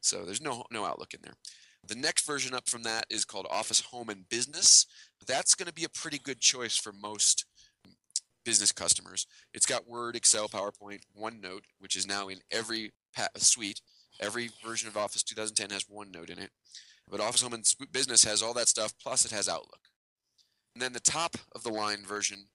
So 0.00 0.24
there's 0.24 0.40
no, 0.40 0.64
no 0.70 0.84
Outlook 0.84 1.14
in 1.14 1.20
there. 1.22 1.34
The 1.86 1.94
next 1.94 2.26
version 2.26 2.54
up 2.54 2.68
from 2.68 2.82
that 2.82 3.06
is 3.10 3.24
called 3.24 3.46
Office 3.50 3.80
Home 3.80 4.08
and 4.08 4.28
Business. 4.28 4.86
That's 5.26 5.54
going 5.54 5.68
to 5.68 5.74
be 5.74 5.84
a 5.84 5.88
pretty 5.88 6.18
good 6.18 6.40
choice 6.40 6.76
for 6.76 6.92
most 6.92 7.44
business 8.44 8.72
customers. 8.72 9.26
It's 9.54 9.66
got 9.66 9.88
Word, 9.88 10.16
Excel, 10.16 10.48
PowerPoint, 10.48 11.00
OneNote, 11.20 11.64
which 11.78 11.96
is 11.96 12.06
now 12.06 12.28
in 12.28 12.38
every 12.50 12.92
suite. 13.36 13.80
Every 14.20 14.50
version 14.64 14.88
of 14.88 14.96
Office 14.96 15.22
2010 15.22 15.70
has 15.70 15.84
OneNote 15.84 16.30
in 16.30 16.38
it. 16.38 16.50
But 17.10 17.20
Office 17.20 17.42
Home 17.42 17.52
and 17.52 17.64
Business 17.92 18.24
has 18.24 18.42
all 18.42 18.54
that 18.54 18.68
stuff, 18.68 18.92
plus 19.00 19.24
it 19.24 19.32
has 19.32 19.48
Outlook. 19.48 19.80
And 20.74 20.82
then 20.82 20.92
the 20.92 21.00
top 21.00 21.36
of 21.54 21.62
the 21.62 21.70
line 21.70 22.04
version 22.04 22.46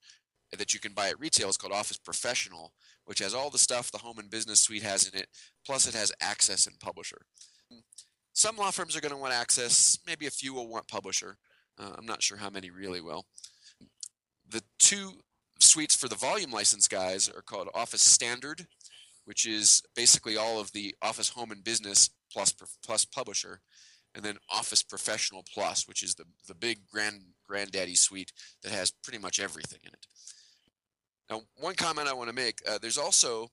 that 0.57 0.73
you 0.73 0.79
can 0.79 0.93
buy 0.93 1.09
at 1.09 1.19
retail 1.19 1.49
is 1.49 1.57
called 1.57 1.73
Office 1.73 1.97
Professional, 1.97 2.73
which 3.05 3.19
has 3.19 3.33
all 3.33 3.49
the 3.49 3.57
stuff 3.57 3.91
the 3.91 3.97
home 3.97 4.19
and 4.19 4.29
business 4.29 4.59
suite 4.59 4.83
has 4.83 5.07
in 5.07 5.19
it, 5.19 5.27
plus 5.65 5.87
it 5.87 5.93
has 5.93 6.11
access 6.21 6.67
and 6.67 6.79
publisher. 6.79 7.21
Some 8.33 8.57
law 8.57 8.71
firms 8.71 8.95
are 8.95 9.01
going 9.01 9.13
to 9.13 9.17
want 9.17 9.33
access, 9.33 9.99
maybe 10.07 10.25
a 10.25 10.31
few 10.31 10.53
will 10.53 10.67
want 10.67 10.87
publisher. 10.87 11.37
Uh, 11.77 11.91
I'm 11.97 12.05
not 12.05 12.23
sure 12.23 12.37
how 12.37 12.49
many 12.49 12.69
really 12.69 13.01
will. 13.01 13.25
The 14.49 14.63
two 14.79 15.21
suites 15.59 15.95
for 15.95 16.07
the 16.07 16.15
volume 16.15 16.51
license 16.51 16.87
guys 16.87 17.29
are 17.29 17.41
called 17.41 17.69
Office 17.73 18.01
Standard, 18.01 18.67
which 19.25 19.45
is 19.45 19.81
basically 19.95 20.37
all 20.37 20.59
of 20.59 20.71
the 20.71 20.95
Office 21.01 21.29
Home 21.29 21.51
and 21.51 21.63
Business 21.63 22.09
plus 22.31 22.53
plus 22.83 23.05
publisher, 23.05 23.61
and 24.15 24.23
then 24.23 24.37
Office 24.49 24.83
Professional 24.83 25.43
Plus, 25.53 25.87
which 25.87 26.03
is 26.03 26.15
the 26.15 26.25
the 26.47 26.55
big 26.55 26.87
grand 26.91 27.21
granddaddy 27.47 27.95
suite 27.95 28.31
that 28.63 28.71
has 28.71 28.91
pretty 28.91 29.19
much 29.19 29.39
everything 29.39 29.79
in 29.83 29.93
it. 29.93 30.05
Now, 31.31 31.41
one 31.55 31.75
comment 31.75 32.07
I 32.07 32.13
want 32.13 32.29
to 32.29 32.35
make: 32.35 32.59
uh, 32.69 32.77
there's 32.81 32.97
also 32.97 33.49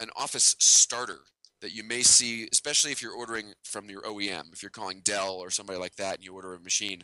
an 0.00 0.08
Office 0.16 0.56
Starter, 0.60 1.20
that 1.60 1.74
you 1.74 1.82
may 1.82 2.02
see, 2.02 2.48
especially 2.52 2.92
if 2.92 3.02
you're 3.02 3.14
ordering 3.14 3.52
from 3.64 3.88
your 3.88 4.02
OEM, 4.02 4.52
if 4.52 4.62
you're 4.62 4.70
calling 4.70 5.00
Dell 5.04 5.34
or 5.34 5.50
somebody 5.50 5.78
like 5.78 5.96
that 5.96 6.16
and 6.16 6.24
you 6.24 6.34
order 6.34 6.54
a 6.54 6.60
machine, 6.60 7.02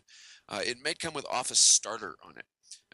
uh, 0.49 0.61
it 0.65 0.77
may 0.83 0.95
come 0.95 1.15
with 1.15 1.27
Office 1.31 1.59
Starter 1.59 2.17
on 2.25 2.37
it. 2.37 2.45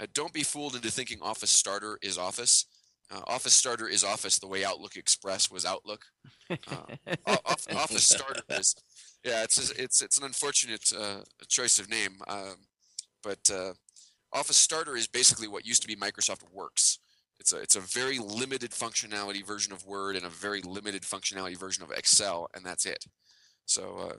Uh, 0.00 0.06
don't 0.14 0.32
be 0.32 0.42
fooled 0.42 0.74
into 0.74 0.90
thinking 0.90 1.18
Office 1.20 1.50
Starter 1.50 1.98
is 2.02 2.16
Office. 2.16 2.66
Uh, 3.10 3.20
Office 3.26 3.54
Starter 3.54 3.88
is 3.88 4.04
Office 4.04 4.38
the 4.38 4.46
way 4.46 4.64
Outlook 4.64 4.96
Express 4.96 5.50
was 5.50 5.64
Outlook. 5.64 6.04
Uh, 6.50 7.36
Office 7.74 8.08
Starter 8.08 8.42
is, 8.50 8.74
yeah, 9.24 9.42
it's 9.42 9.70
it's 9.72 10.00
it's 10.02 10.18
an 10.18 10.24
unfortunate 10.24 10.92
uh, 10.98 11.20
choice 11.48 11.78
of 11.78 11.90
name, 11.90 12.18
um, 12.28 12.56
but 13.22 13.38
uh, 13.52 13.72
Office 14.32 14.58
Starter 14.58 14.96
is 14.96 15.06
basically 15.06 15.48
what 15.48 15.66
used 15.66 15.82
to 15.82 15.88
be 15.88 15.96
Microsoft 15.96 16.42
Works. 16.52 16.98
It's 17.48 17.52
a 17.54 17.60
it's 17.60 17.76
a 17.76 17.98
very 17.98 18.18
limited 18.18 18.72
functionality 18.72 19.44
version 19.44 19.72
of 19.72 19.86
Word 19.86 20.16
and 20.16 20.26
a 20.26 20.30
very 20.30 20.60
limited 20.62 21.02
functionality 21.02 21.56
version 21.56 21.82
of 21.82 21.90
Excel, 21.90 22.48
and 22.54 22.64
that's 22.64 22.84
it. 22.84 23.06
So 23.64 24.10
uh, 24.10 24.16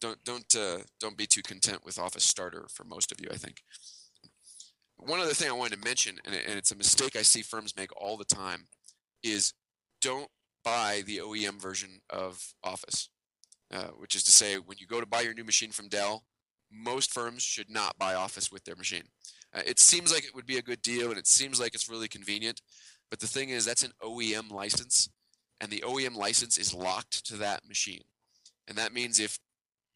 don't 0.00 0.22
don't 0.24 0.54
uh, 0.54 0.78
don't 1.00 1.16
be 1.16 1.26
too 1.26 1.42
content 1.42 1.84
with 1.84 1.98
Office 1.98 2.24
Starter 2.24 2.66
for 2.72 2.84
most 2.84 3.10
of 3.10 3.20
you. 3.20 3.28
I 3.32 3.36
think. 3.36 3.62
One 4.96 5.20
other 5.20 5.34
thing 5.34 5.48
I 5.48 5.52
wanted 5.52 5.80
to 5.80 5.84
mention, 5.84 6.18
and, 6.24 6.34
and 6.34 6.58
it's 6.58 6.72
a 6.72 6.76
mistake 6.76 7.14
I 7.14 7.22
see 7.22 7.42
firms 7.42 7.76
make 7.76 7.90
all 7.96 8.16
the 8.16 8.24
time, 8.24 8.66
is 9.22 9.54
don't 10.00 10.28
buy 10.64 11.02
the 11.06 11.18
OEM 11.18 11.60
version 11.60 12.00
of 12.10 12.52
Office. 12.64 13.08
Uh, 13.70 13.88
which 13.98 14.14
is 14.14 14.22
to 14.24 14.32
say, 14.32 14.56
when 14.56 14.78
you 14.80 14.86
go 14.86 14.98
to 14.98 15.06
buy 15.06 15.20
your 15.20 15.34
new 15.34 15.44
machine 15.44 15.70
from 15.70 15.88
Dell, 15.88 16.24
most 16.72 17.12
firms 17.12 17.42
should 17.42 17.68
not 17.68 17.98
buy 17.98 18.14
Office 18.14 18.50
with 18.50 18.64
their 18.64 18.76
machine. 18.76 19.04
Uh, 19.54 19.62
it 19.66 19.78
seems 19.78 20.12
like 20.12 20.24
it 20.24 20.34
would 20.34 20.46
be 20.46 20.58
a 20.58 20.62
good 20.62 20.82
deal, 20.82 21.10
and 21.10 21.18
it 21.18 21.26
seems 21.26 21.60
like 21.60 21.74
it's 21.74 21.88
really 21.88 22.08
convenient. 22.08 22.60
But 23.10 23.20
the 23.20 23.26
thing 23.26 23.50
is, 23.50 23.64
that's 23.64 23.82
an 23.82 23.92
OEM 24.02 24.50
license, 24.50 25.08
and 25.60 25.70
the 25.70 25.82
OEM 25.86 26.14
license 26.14 26.58
is 26.58 26.74
locked 26.74 27.26
to 27.26 27.36
that 27.36 27.66
machine. 27.66 28.02
And 28.66 28.76
that 28.76 28.92
means 28.92 29.18
if 29.18 29.38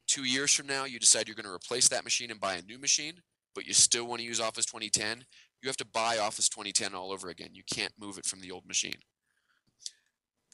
two 0.09 0.25
years 0.25 0.53
from 0.53 0.67
now 0.67 0.85
you 0.85 0.99
decide 0.99 1.29
you're 1.29 1.35
going 1.35 1.45
to 1.47 1.53
replace 1.53 1.89
that 1.89 2.05
machine 2.05 2.31
and 2.31 2.41
buy 2.41 2.55
a 2.55 2.63
new 2.63 2.79
machine, 2.79 3.15
but 3.55 3.67
you 3.67 3.75
still 3.75 4.07
want 4.07 4.21
to 4.21 4.27
use 4.27 4.41
Office 4.41 4.65
2010, 4.65 5.25
you 5.63 5.69
have 5.69 5.77
to 5.77 5.87
buy 5.87 6.19
Office 6.19 6.49
2010 6.49 6.95
all 6.95 7.13
over 7.13 7.29
again. 7.29 7.51
You 7.53 7.63
can't 7.73 7.93
move 7.99 8.19
it 8.19 8.25
from 8.25 8.41
the 8.41 8.51
old 8.51 8.67
machine. 8.67 9.01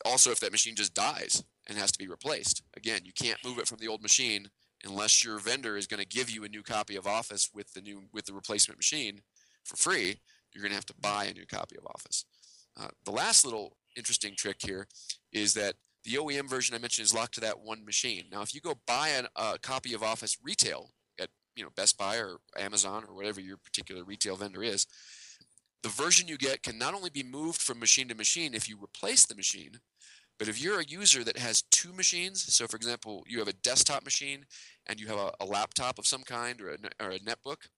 Also, 0.04 0.30
if 0.30 0.40
that 0.40 0.52
machine 0.52 0.76
just 0.76 0.94
dies 0.94 1.42
and 1.66 1.78
has 1.78 1.90
to 1.92 1.98
be 1.98 2.08
replaced, 2.08 2.62
again, 2.76 3.00
you 3.04 3.12
can't 3.12 3.44
move 3.44 3.58
it 3.58 3.66
from 3.66 3.78
the 3.78 3.88
old 3.88 4.02
machine 4.02 4.48
unless 4.84 5.24
your 5.24 5.38
vendor 5.38 5.76
is 5.76 5.86
going 5.86 6.00
to 6.00 6.06
give 6.06 6.30
you 6.30 6.44
a 6.44 6.48
new 6.48 6.62
copy 6.62 6.96
of 6.96 7.06
Office 7.06 7.50
with 7.54 7.72
the 7.72 7.80
new 7.80 8.04
with 8.12 8.26
the 8.26 8.32
replacement 8.32 8.78
machine 8.78 9.20
for 9.64 9.76
free. 9.76 10.20
You're 10.52 10.62
going 10.62 10.70
to 10.70 10.76
have 10.76 10.86
to 10.86 10.94
buy 11.00 11.24
a 11.24 11.34
new 11.34 11.46
copy 11.46 11.76
of 11.76 11.86
Office. 11.86 12.24
Uh, 12.78 12.88
the 13.04 13.10
last 13.10 13.44
little 13.44 13.76
interesting 13.96 14.34
trick 14.36 14.56
here 14.60 14.86
is 15.32 15.54
that 15.54 15.74
the 16.04 16.14
OEM 16.14 16.48
version 16.48 16.74
I 16.74 16.78
mentioned 16.78 17.04
is 17.04 17.14
locked 17.14 17.34
to 17.34 17.40
that 17.40 17.60
one 17.60 17.84
machine. 17.84 18.24
Now, 18.30 18.42
if 18.42 18.54
you 18.54 18.60
go 18.60 18.74
buy 18.86 19.08
an, 19.08 19.26
a 19.36 19.58
copy 19.58 19.94
of 19.94 20.02
Office 20.02 20.38
retail 20.42 20.90
at 21.20 21.28
you 21.54 21.64
know 21.64 21.70
Best 21.76 21.98
Buy 21.98 22.16
or 22.16 22.38
Amazon 22.58 23.04
or 23.08 23.14
whatever 23.14 23.40
your 23.40 23.56
particular 23.56 24.04
retail 24.04 24.36
vendor 24.36 24.62
is, 24.62 24.86
the 25.82 25.88
version 25.88 26.28
you 26.28 26.38
get 26.38 26.62
can 26.62 26.78
not 26.78 26.94
only 26.94 27.10
be 27.10 27.22
moved 27.22 27.60
from 27.60 27.78
machine 27.78 28.08
to 28.08 28.14
machine 28.14 28.54
if 28.54 28.68
you 28.68 28.78
replace 28.82 29.26
the 29.26 29.34
machine, 29.34 29.80
but 30.38 30.48
if 30.48 30.62
you're 30.62 30.80
a 30.80 30.84
user 30.84 31.24
that 31.24 31.38
has 31.38 31.62
two 31.62 31.92
machines, 31.92 32.54
so 32.54 32.66
for 32.66 32.76
example, 32.76 33.24
you 33.26 33.38
have 33.40 33.48
a 33.48 33.52
desktop 33.52 34.04
machine 34.04 34.46
and 34.86 35.00
you 35.00 35.08
have 35.08 35.18
a, 35.18 35.32
a 35.40 35.44
laptop 35.44 35.98
of 35.98 36.06
some 36.06 36.22
kind 36.22 36.60
or 36.60 36.70
a, 36.70 37.04
or 37.04 37.10
a 37.10 37.18
netbook, 37.18 37.68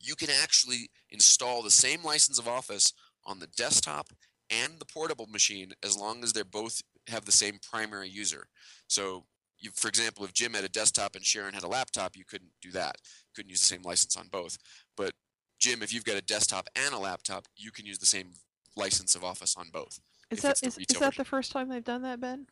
you 0.00 0.14
can 0.14 0.28
actually 0.42 0.90
install 1.10 1.62
the 1.62 1.70
same 1.70 2.02
license 2.02 2.38
of 2.38 2.46
Office 2.46 2.92
on 3.24 3.40
the 3.40 3.48
desktop 3.48 4.08
and 4.50 4.74
the 4.78 4.84
portable 4.86 5.26
machine 5.26 5.72
as 5.82 5.96
long 5.96 6.22
as 6.22 6.32
they're 6.32 6.44
both 6.44 6.80
have 7.08 7.24
the 7.24 7.32
same 7.32 7.58
primary 7.70 8.08
user. 8.08 8.46
So, 8.86 9.24
you, 9.58 9.70
for 9.74 9.88
example, 9.88 10.24
if 10.24 10.34
Jim 10.34 10.54
had 10.54 10.64
a 10.64 10.68
desktop 10.68 11.16
and 11.16 11.24
Sharon 11.24 11.54
had 11.54 11.62
a 11.62 11.68
laptop, 11.68 12.14
you 12.14 12.24
couldn't 12.24 12.50
do 12.60 12.70
that. 12.72 12.96
You 13.00 13.32
couldn't 13.34 13.50
use 13.50 13.60
the 13.60 13.66
same 13.66 13.82
license 13.82 14.16
on 14.16 14.28
both. 14.28 14.58
But 14.96 15.12
Jim, 15.58 15.82
if 15.82 15.92
you've 15.94 16.04
got 16.04 16.16
a 16.16 16.22
desktop 16.22 16.68
and 16.76 16.94
a 16.94 16.98
laptop, 16.98 17.46
you 17.56 17.72
can 17.72 17.86
use 17.86 17.98
the 17.98 18.06
same 18.06 18.32
license 18.76 19.14
of 19.14 19.24
Office 19.24 19.56
on 19.56 19.68
both. 19.72 19.98
Is 20.30 20.42
that 20.42 20.62
is, 20.62 20.78
is 20.78 20.98
that 20.98 21.16
the 21.16 21.24
first 21.24 21.52
time 21.52 21.68
they've 21.68 21.84
done 21.84 22.02
that, 22.02 22.20
Ben? 22.20 22.46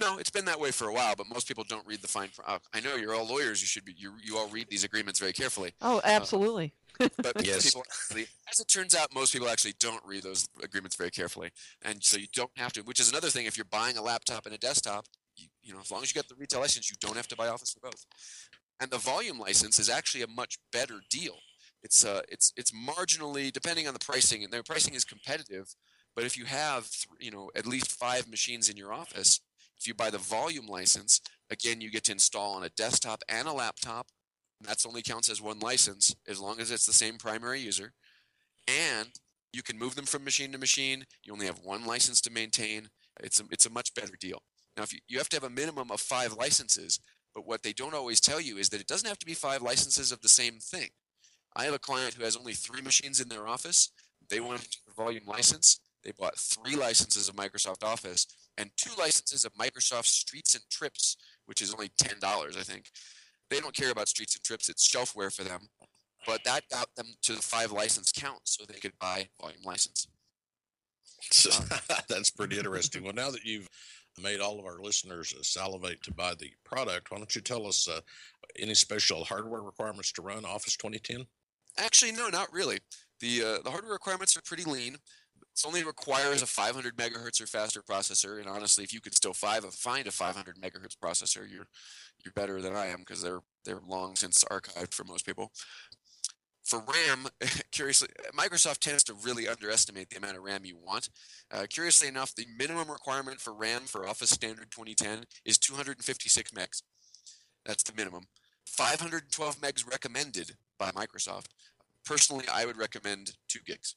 No, 0.00 0.16
it's 0.18 0.30
been 0.30 0.46
that 0.46 0.58
way 0.58 0.70
for 0.70 0.88
a 0.88 0.92
while, 0.92 1.14
but 1.14 1.28
most 1.28 1.46
people 1.46 1.62
don't 1.68 1.86
read 1.86 2.00
the 2.00 2.08
fine. 2.08 2.30
Uh, 2.46 2.58
I 2.72 2.80
know 2.80 2.96
you're 2.96 3.14
all 3.14 3.26
lawyers. 3.26 3.60
You 3.60 3.66
should 3.66 3.84
be. 3.84 3.94
You 3.96 4.14
you 4.22 4.38
all 4.38 4.48
read 4.48 4.68
these 4.70 4.82
agreements 4.82 5.20
very 5.20 5.32
carefully. 5.32 5.72
Oh, 5.82 5.98
uh, 5.98 6.02
absolutely. 6.04 6.72
Uh, 6.98 7.08
but 7.18 7.32
yes. 7.46 7.66
people, 7.66 7.84
actually, 7.88 8.26
as 8.50 8.60
it 8.60 8.68
turns 8.68 8.94
out, 8.94 9.14
most 9.14 9.32
people 9.32 9.48
actually 9.48 9.74
don't 9.78 10.02
read 10.06 10.22
those 10.22 10.48
agreements 10.62 10.96
very 10.96 11.10
carefully, 11.10 11.50
and 11.82 12.02
so 12.02 12.16
you 12.16 12.26
don't 12.34 12.50
have 12.56 12.72
to. 12.72 12.80
Which 12.80 12.98
is 12.98 13.10
another 13.10 13.28
thing. 13.28 13.46
If 13.46 13.58
you're 13.58 13.66
buying 13.66 13.98
a 13.98 14.02
laptop 14.02 14.46
and 14.46 14.54
a 14.54 14.58
desktop, 14.58 15.04
you, 15.36 15.48
you 15.62 15.74
know, 15.74 15.80
as 15.80 15.90
long 15.90 16.02
as 16.02 16.14
you 16.14 16.18
get 16.18 16.28
the 16.28 16.34
retail 16.36 16.60
license, 16.60 16.90
you 16.90 16.96
don't 16.98 17.16
have 17.16 17.28
to 17.28 17.36
buy 17.36 17.48
Office 17.48 17.72
for 17.72 17.80
both. 17.80 18.06
And 18.80 18.90
the 18.90 18.98
volume 18.98 19.38
license 19.38 19.78
is 19.78 19.90
actually 19.90 20.22
a 20.22 20.28
much 20.28 20.58
better 20.72 21.00
deal. 21.10 21.36
It's 21.82 22.04
uh, 22.04 22.22
it's 22.28 22.54
it's 22.56 22.72
marginally 22.72 23.52
depending 23.52 23.86
on 23.86 23.92
the 23.92 24.00
pricing, 24.00 24.44
and 24.44 24.52
their 24.52 24.62
pricing 24.62 24.94
is 24.94 25.04
competitive 25.04 25.74
but 26.14 26.24
if 26.24 26.36
you 26.36 26.44
have, 26.44 26.88
you 27.18 27.30
know, 27.30 27.50
at 27.54 27.66
least 27.66 27.92
five 27.92 28.28
machines 28.28 28.68
in 28.68 28.76
your 28.76 28.92
office, 28.92 29.40
if 29.78 29.86
you 29.86 29.94
buy 29.94 30.10
the 30.10 30.18
volume 30.18 30.66
license, 30.66 31.20
again, 31.50 31.80
you 31.80 31.90
get 31.90 32.04
to 32.04 32.12
install 32.12 32.54
on 32.54 32.64
a 32.64 32.68
desktop 32.70 33.22
and 33.28 33.48
a 33.48 33.52
laptop. 33.52 34.08
And 34.60 34.68
that's 34.68 34.84
only 34.84 35.02
counts 35.02 35.30
as 35.30 35.40
one 35.40 35.58
license 35.58 36.14
as 36.28 36.38
long 36.38 36.60
as 36.60 36.70
it's 36.70 36.84
the 36.84 36.92
same 36.92 37.16
primary 37.16 37.60
user. 37.60 37.94
And 38.68 39.08
you 39.52 39.62
can 39.62 39.78
move 39.78 39.94
them 39.94 40.04
from 40.04 40.22
machine 40.22 40.52
to 40.52 40.58
machine. 40.58 41.06
You 41.24 41.32
only 41.32 41.46
have 41.46 41.60
one 41.64 41.86
license 41.86 42.20
to 42.22 42.30
maintain. 42.30 42.88
It's 43.20 43.40
a, 43.40 43.44
it's 43.50 43.66
a 43.66 43.70
much 43.70 43.94
better 43.94 44.14
deal. 44.20 44.42
Now, 44.76 44.82
if 44.82 44.92
you, 44.92 45.00
you 45.08 45.18
have 45.18 45.28
to 45.30 45.36
have 45.36 45.44
a 45.44 45.50
minimum 45.50 45.90
of 45.90 46.00
five 46.00 46.34
licenses, 46.34 47.00
but 47.34 47.46
what 47.46 47.62
they 47.62 47.72
don't 47.72 47.94
always 47.94 48.20
tell 48.20 48.40
you 48.40 48.58
is 48.58 48.68
that 48.68 48.80
it 48.80 48.86
doesn't 48.86 49.08
have 49.08 49.18
to 49.20 49.26
be 49.26 49.34
five 49.34 49.62
licenses 49.62 50.12
of 50.12 50.20
the 50.20 50.28
same 50.28 50.58
thing. 50.58 50.90
I 51.56 51.64
have 51.64 51.74
a 51.74 51.78
client 51.78 52.14
who 52.14 52.24
has 52.24 52.36
only 52.36 52.52
three 52.52 52.82
machines 52.82 53.20
in 53.20 53.28
their 53.28 53.48
office. 53.48 53.90
They 54.28 54.40
want 54.40 54.60
a 54.88 54.94
volume 54.94 55.24
license. 55.26 55.80
They 56.04 56.12
bought 56.18 56.38
three 56.38 56.76
licenses 56.76 57.28
of 57.28 57.36
Microsoft 57.36 57.84
Office 57.84 58.26
and 58.56 58.70
two 58.76 58.92
licenses 58.98 59.44
of 59.44 59.52
Microsoft 59.54 60.06
Streets 60.06 60.54
and 60.54 60.64
Trips, 60.70 61.16
which 61.46 61.60
is 61.60 61.72
only 61.72 61.90
$10, 62.02 62.22
I 62.24 62.62
think. 62.62 62.90
They 63.50 63.60
don't 63.60 63.74
care 63.74 63.90
about 63.90 64.08
Streets 64.08 64.36
and 64.36 64.44
Trips, 64.44 64.68
it's 64.68 64.88
shelfware 64.88 65.34
for 65.34 65.44
them. 65.44 65.68
But 66.26 66.44
that 66.44 66.68
got 66.70 66.88
them 66.96 67.06
to 67.22 67.32
the 67.32 67.42
five 67.42 67.72
license 67.72 68.12
count 68.12 68.40
so 68.44 68.64
they 68.64 68.78
could 68.78 68.92
buy 69.00 69.28
volume 69.40 69.62
license. 69.64 70.06
So, 71.30 71.50
That's 72.08 72.30
pretty 72.30 72.58
interesting. 72.58 73.04
Well, 73.04 73.14
now 73.14 73.30
that 73.30 73.44
you've 73.44 73.68
made 74.20 74.40
all 74.40 74.58
of 74.58 74.66
our 74.66 74.80
listeners 74.80 75.34
salivate 75.42 76.02
to 76.02 76.12
buy 76.12 76.34
the 76.38 76.50
product, 76.64 77.10
why 77.10 77.18
don't 77.18 77.34
you 77.34 77.40
tell 77.40 77.66
us 77.66 77.88
uh, 77.88 78.00
any 78.58 78.74
special 78.74 79.24
hardware 79.24 79.62
requirements 79.62 80.12
to 80.12 80.22
run 80.22 80.44
Office 80.44 80.76
2010? 80.76 81.26
Actually, 81.78 82.12
no, 82.12 82.28
not 82.28 82.52
really. 82.52 82.78
The 83.20 83.42
uh, 83.42 83.62
the 83.62 83.70
hardware 83.70 83.92
requirements 83.92 84.36
are 84.36 84.42
pretty 84.42 84.64
lean. 84.64 84.96
It 85.64 85.68
only 85.68 85.84
requires 85.84 86.42
a 86.42 86.46
500 86.46 86.96
megahertz 86.96 87.40
or 87.40 87.46
faster 87.46 87.82
processor. 87.82 88.38
And 88.38 88.48
honestly, 88.48 88.84
if 88.84 88.92
you 88.92 89.00
could 89.00 89.14
still 89.14 89.34
five, 89.34 89.64
find 89.74 90.06
a 90.06 90.10
500 90.10 90.56
megahertz 90.56 90.96
processor, 91.02 91.50
you're 91.50 91.66
you're 92.24 92.32
better 92.34 92.60
than 92.60 92.74
I 92.74 92.86
am 92.86 93.00
because 93.00 93.22
they're 93.22 93.40
they're 93.64 93.80
long 93.86 94.16
since 94.16 94.44
archived 94.44 94.94
for 94.94 95.04
most 95.04 95.26
people. 95.26 95.52
For 96.64 96.78
RAM, 96.80 97.26
curiously, 97.72 98.08
Microsoft 98.36 98.78
tends 98.78 99.02
to 99.04 99.14
really 99.24 99.48
underestimate 99.48 100.10
the 100.10 100.18
amount 100.18 100.36
of 100.36 100.44
RAM 100.44 100.64
you 100.64 100.76
want. 100.76 101.08
Uh, 101.50 101.66
curiously 101.68 102.08
enough, 102.08 102.34
the 102.34 102.46
minimum 102.56 102.90
requirement 102.90 103.40
for 103.40 103.52
RAM 103.52 103.82
for 103.82 104.06
Office 104.06 104.30
Standard 104.30 104.70
2010 104.70 105.24
is 105.44 105.58
256 105.58 106.50
megs. 106.52 106.82
That's 107.64 107.82
the 107.82 107.94
minimum. 107.96 108.24
512 108.66 109.60
megs 109.60 109.90
recommended 109.90 110.52
by 110.78 110.90
Microsoft. 110.90 111.46
Personally, 112.04 112.44
I 112.52 112.64
would 112.66 112.78
recommend 112.78 113.32
2 113.48 113.60
gigs. 113.66 113.96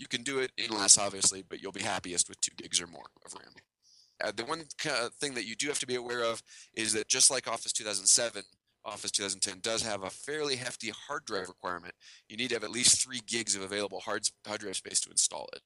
You 0.00 0.08
can 0.08 0.22
do 0.22 0.38
it 0.38 0.50
in 0.56 0.70
less, 0.70 0.96
obviously, 0.96 1.44
but 1.46 1.60
you'll 1.60 1.72
be 1.72 1.82
happiest 1.82 2.30
with 2.30 2.40
two 2.40 2.52
gigs 2.56 2.80
or 2.80 2.86
more 2.86 3.04
of 3.26 3.34
RAM. 3.34 3.52
Uh, 4.24 4.32
the 4.34 4.46
one 4.46 4.64
thing 5.20 5.34
that 5.34 5.46
you 5.46 5.54
do 5.54 5.68
have 5.68 5.78
to 5.78 5.86
be 5.86 5.94
aware 5.94 6.24
of 6.24 6.42
is 6.74 6.94
that 6.94 7.06
just 7.06 7.30
like 7.30 7.46
Office 7.46 7.74
2007, 7.74 8.42
Office 8.82 9.10
2010 9.10 9.60
does 9.60 9.82
have 9.82 10.02
a 10.02 10.08
fairly 10.08 10.56
hefty 10.56 10.90
hard 11.06 11.26
drive 11.26 11.48
requirement. 11.48 11.92
You 12.30 12.38
need 12.38 12.48
to 12.48 12.54
have 12.54 12.64
at 12.64 12.70
least 12.70 13.02
three 13.02 13.20
gigs 13.26 13.54
of 13.54 13.60
available 13.60 14.00
hard, 14.00 14.22
hard 14.46 14.60
drive 14.60 14.76
space 14.76 15.00
to 15.00 15.10
install 15.10 15.46
it. 15.52 15.60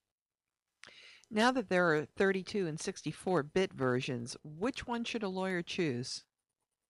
Now 1.31 1.53
that 1.53 1.69
there 1.69 1.95
are 1.95 2.05
32 2.05 2.67
and 2.67 2.81
64 2.81 3.45
bit 3.45 3.73
versions, 3.73 4.37
which 4.43 4.85
one 4.85 5.05
should 5.05 5.23
a 5.23 5.29
lawyer 5.29 5.63
choose? 5.63 6.25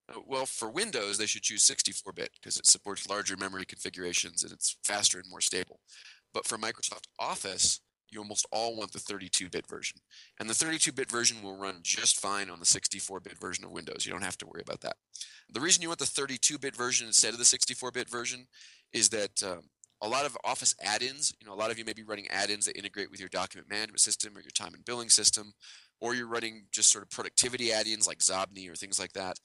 Uh, 0.08 0.20
well, 0.26 0.46
for 0.46 0.70
Windows, 0.70 1.18
they 1.18 1.26
should 1.26 1.42
choose 1.42 1.62
64 1.62 2.14
bit 2.14 2.30
because 2.40 2.56
it 2.56 2.66
supports 2.66 3.08
larger 3.08 3.36
memory 3.36 3.66
configurations 3.66 4.42
and 4.42 4.52
it's 4.52 4.78
faster 4.82 5.18
and 5.18 5.28
more 5.30 5.42
stable. 5.42 5.80
But 6.34 6.46
for 6.46 6.58
Microsoft 6.58 7.06
Office, 7.18 7.80
you 8.10 8.20
almost 8.20 8.46
all 8.52 8.76
want 8.76 8.92
the 8.92 8.98
32-bit 8.98 9.66
version. 9.66 9.98
And 10.38 10.48
the 10.48 10.54
32-bit 10.54 11.10
version 11.10 11.42
will 11.42 11.56
run 11.56 11.80
just 11.82 12.20
fine 12.20 12.50
on 12.50 12.58
the 12.58 12.66
64-bit 12.66 13.38
version 13.38 13.64
of 13.64 13.70
Windows. 13.70 14.04
You 14.04 14.12
don't 14.12 14.22
have 14.22 14.38
to 14.38 14.46
worry 14.46 14.62
about 14.62 14.80
that. 14.82 14.96
The 15.52 15.60
reason 15.60 15.82
you 15.82 15.88
want 15.88 16.00
the 16.00 16.04
32-bit 16.04 16.76
version 16.76 17.06
instead 17.06 17.32
of 17.32 17.38
the 17.38 17.44
64-bit 17.44 18.08
version 18.10 18.46
is 18.92 19.08
that 19.10 19.42
um, 19.42 19.62
a 20.02 20.08
lot 20.08 20.26
of 20.26 20.36
Office 20.44 20.74
add-ins, 20.82 21.32
you 21.40 21.46
know, 21.46 21.54
a 21.54 21.56
lot 21.56 21.70
of 21.70 21.78
you 21.78 21.84
may 21.84 21.92
be 21.92 22.02
running 22.02 22.28
add-ins 22.28 22.66
that 22.66 22.76
integrate 22.76 23.10
with 23.10 23.20
your 23.20 23.28
document 23.30 23.70
management 23.70 24.00
system 24.00 24.36
or 24.36 24.40
your 24.40 24.50
time 24.50 24.74
and 24.74 24.84
billing 24.84 25.08
system, 25.08 25.52
or 26.00 26.14
you're 26.14 26.28
running 26.28 26.66
just 26.72 26.90
sort 26.90 27.02
of 27.02 27.10
productivity 27.10 27.72
add-ins 27.72 28.06
like 28.06 28.18
Xobni 28.18 28.70
or 28.70 28.74
things 28.74 28.98
like 28.98 29.12
that. 29.12 29.38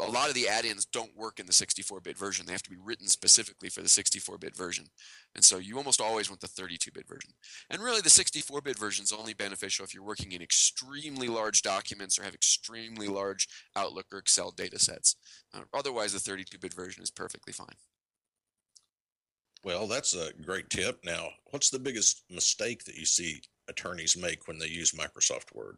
A 0.00 0.10
lot 0.10 0.28
of 0.28 0.34
the 0.34 0.48
add-ins 0.48 0.84
don't 0.84 1.16
work 1.16 1.40
in 1.40 1.46
the 1.46 1.52
64-bit 1.52 2.16
version. 2.16 2.46
They 2.46 2.52
have 2.52 2.62
to 2.62 2.70
be 2.70 2.76
written 2.80 3.08
specifically 3.08 3.68
for 3.68 3.80
the 3.80 3.88
64-bit 3.88 4.54
version. 4.56 4.86
And 5.34 5.44
so 5.44 5.58
you 5.58 5.76
almost 5.76 6.00
always 6.00 6.30
want 6.30 6.40
the 6.40 6.46
32-bit 6.46 7.08
version. 7.08 7.32
And 7.70 7.82
really 7.82 8.00
the 8.00 8.08
64-bit 8.08 8.78
version 8.78 9.02
is 9.02 9.12
only 9.12 9.34
beneficial 9.34 9.84
if 9.84 9.92
you're 9.92 10.04
working 10.04 10.32
in 10.32 10.42
extremely 10.42 11.28
large 11.28 11.62
documents 11.62 12.18
or 12.18 12.22
have 12.22 12.34
extremely 12.34 13.08
large 13.08 13.48
Outlook 13.74 14.06
or 14.12 14.18
Excel 14.18 14.52
data 14.52 14.78
sets. 14.78 15.16
Uh, 15.52 15.62
otherwise, 15.74 16.12
the 16.12 16.30
32-bit 16.30 16.74
version 16.74 17.02
is 17.02 17.10
perfectly 17.10 17.52
fine. 17.52 17.66
Well, 19.64 19.86
that's 19.86 20.14
a 20.14 20.32
great 20.44 20.70
tip. 20.70 20.98
Now, 21.04 21.28
what's 21.50 21.70
the 21.70 21.78
biggest 21.78 22.22
mistake 22.30 22.84
that 22.84 22.94
you 22.94 23.04
see 23.04 23.42
attorneys 23.68 24.16
make 24.16 24.46
when 24.46 24.58
they 24.58 24.68
use 24.68 24.92
Microsoft 24.92 25.54
Word? 25.54 25.76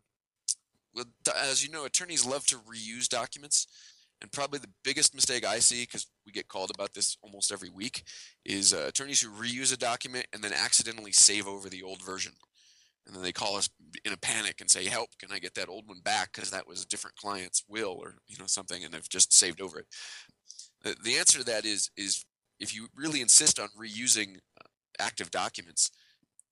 Well, 0.94 1.06
as 1.36 1.64
you 1.64 1.70
know, 1.70 1.84
attorneys 1.84 2.26
love 2.26 2.46
to 2.46 2.56
reuse 2.56 3.08
documents. 3.08 3.68
And 4.20 4.30
probably 4.30 4.58
the 4.58 4.70
biggest 4.84 5.14
mistake 5.14 5.46
I 5.46 5.60
see, 5.60 5.82
because 5.82 6.06
we 6.26 6.32
get 6.32 6.48
called 6.48 6.70
about 6.74 6.92
this 6.92 7.16
almost 7.22 7.50
every 7.50 7.70
week, 7.70 8.02
is 8.44 8.74
uh, 8.74 8.84
attorneys 8.88 9.20
who 9.20 9.30
reuse 9.30 9.72
a 9.72 9.78
document 9.78 10.26
and 10.32 10.42
then 10.42 10.52
accidentally 10.52 11.12
save 11.12 11.48
over 11.48 11.68
the 11.68 11.82
old 11.82 12.02
version. 12.02 12.32
And 13.06 13.16
then 13.16 13.22
they 13.22 13.32
call 13.32 13.56
us 13.56 13.70
in 14.04 14.12
a 14.12 14.18
panic 14.18 14.60
and 14.60 14.70
say, 14.70 14.84
"Help! 14.84 15.10
Can 15.18 15.32
I 15.32 15.38
get 15.38 15.54
that 15.54 15.70
old 15.70 15.88
one 15.88 16.00
back? 16.04 16.32
Because 16.32 16.50
that 16.50 16.68
was 16.68 16.82
a 16.82 16.88
different 16.88 17.16
client's 17.16 17.64
will 17.66 17.98
or 17.98 18.16
you 18.28 18.36
know 18.38 18.46
something, 18.46 18.84
and 18.84 18.92
they've 18.92 19.08
just 19.08 19.32
saved 19.32 19.60
over 19.60 19.78
it." 19.78 19.86
The, 20.82 20.96
the 21.02 21.16
answer 21.16 21.38
to 21.38 21.44
that 21.44 21.64
is 21.64 21.90
is 21.96 22.24
if 22.60 22.74
you 22.74 22.88
really 22.94 23.22
insist 23.22 23.58
on 23.58 23.68
reusing 23.70 24.36
uh, 24.36 24.68
active 24.98 25.30
documents, 25.30 25.90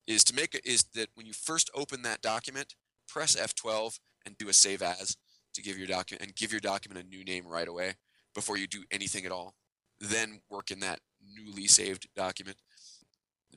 is 0.06 0.24
to 0.24 0.34
make 0.34 0.58
is 0.64 0.84
that 0.94 1.10
when 1.14 1.26
you 1.26 1.34
first 1.34 1.70
open 1.74 2.02
that 2.02 2.22
document, 2.22 2.74
press 3.06 3.36
F12 3.36 4.00
and 4.24 4.36
do 4.38 4.48
a 4.48 4.52
save 4.52 4.82
as 4.82 5.16
to 5.54 5.62
give 5.62 5.78
your 5.78 5.86
document 5.86 6.24
and 6.24 6.34
give 6.36 6.52
your 6.52 6.60
document 6.60 7.04
a 7.04 7.08
new 7.08 7.24
name 7.24 7.46
right 7.46 7.68
away 7.68 7.94
before 8.34 8.56
you 8.56 8.66
do 8.66 8.84
anything 8.90 9.24
at 9.24 9.32
all. 9.32 9.54
Then 10.00 10.40
work 10.48 10.70
in 10.70 10.80
that 10.80 11.00
newly 11.20 11.66
saved 11.66 12.08
document. 12.14 12.58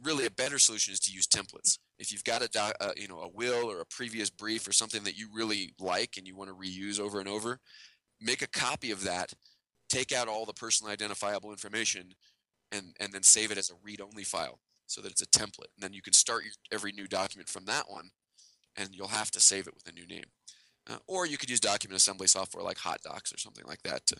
Really, 0.04 0.26
a 0.26 0.32
better 0.32 0.58
solution 0.58 0.94
is 0.94 1.00
to 1.02 1.14
use 1.14 1.28
templates. 1.28 1.78
If 2.00 2.12
you've 2.12 2.24
got 2.24 2.42
a 2.42 2.48
doc, 2.48 2.74
you 2.98 3.08
know 3.08 3.20
a 3.20 3.30
will 3.30 3.70
or 3.70 3.82
a 3.82 3.86
previous 3.86 4.30
brief 4.30 4.68
or 4.68 4.72
something 4.72 5.04
that 5.04 5.18
you 5.18 5.28
really 5.32 5.74
like 5.80 6.16
and 6.18 6.26
you 6.26 6.36
want 6.36 6.50
to 6.50 6.56
reuse 6.56 7.00
over 7.00 7.20
and 7.20 7.30
over, 7.30 7.60
make 8.20 8.42
a 8.42 8.48
copy 8.48 8.92
of 8.92 9.04
that. 9.04 9.34
Take 9.90 10.12
out 10.12 10.28
all 10.28 10.46
the 10.46 10.54
personally 10.54 10.94
identifiable 10.94 11.52
information, 11.52 12.16
and 12.72 12.96
and 13.00 13.14
then 13.14 13.24
save 13.24 13.52
it 13.52 13.58
as 13.58 13.70
a 13.70 13.76
read-only 13.84 14.24
file 14.24 14.60
so 14.88 15.02
that 15.02 15.12
it's 15.12 15.22
a 15.22 15.28
template. 15.28 15.72
And 15.76 15.84
then 15.84 15.94
you 15.94 16.02
can 16.02 16.14
start 16.14 16.44
your, 16.44 16.54
every 16.72 16.92
new 16.92 17.08
document 17.08 17.50
from 17.50 17.66
that 17.66 17.90
one, 17.90 18.10
and 18.76 18.90
you'll 18.94 19.08
have 19.10 19.32
to 19.32 19.40
save 19.40 19.68
it 19.68 19.76
with 19.76 19.88
a 19.88 19.92
new 19.92 20.08
name. 20.08 20.26
Uh, 20.90 20.98
or 21.08 21.26
you 21.26 21.38
could 21.38 21.50
use 21.50 21.60
document 21.60 21.96
assembly 21.96 22.28
software 22.28 22.64
like 22.64 22.78
HotDocs 22.78 23.34
or 23.34 23.38
something 23.38 23.66
like 23.68 23.84
that 23.84 24.06
to, 24.08 24.16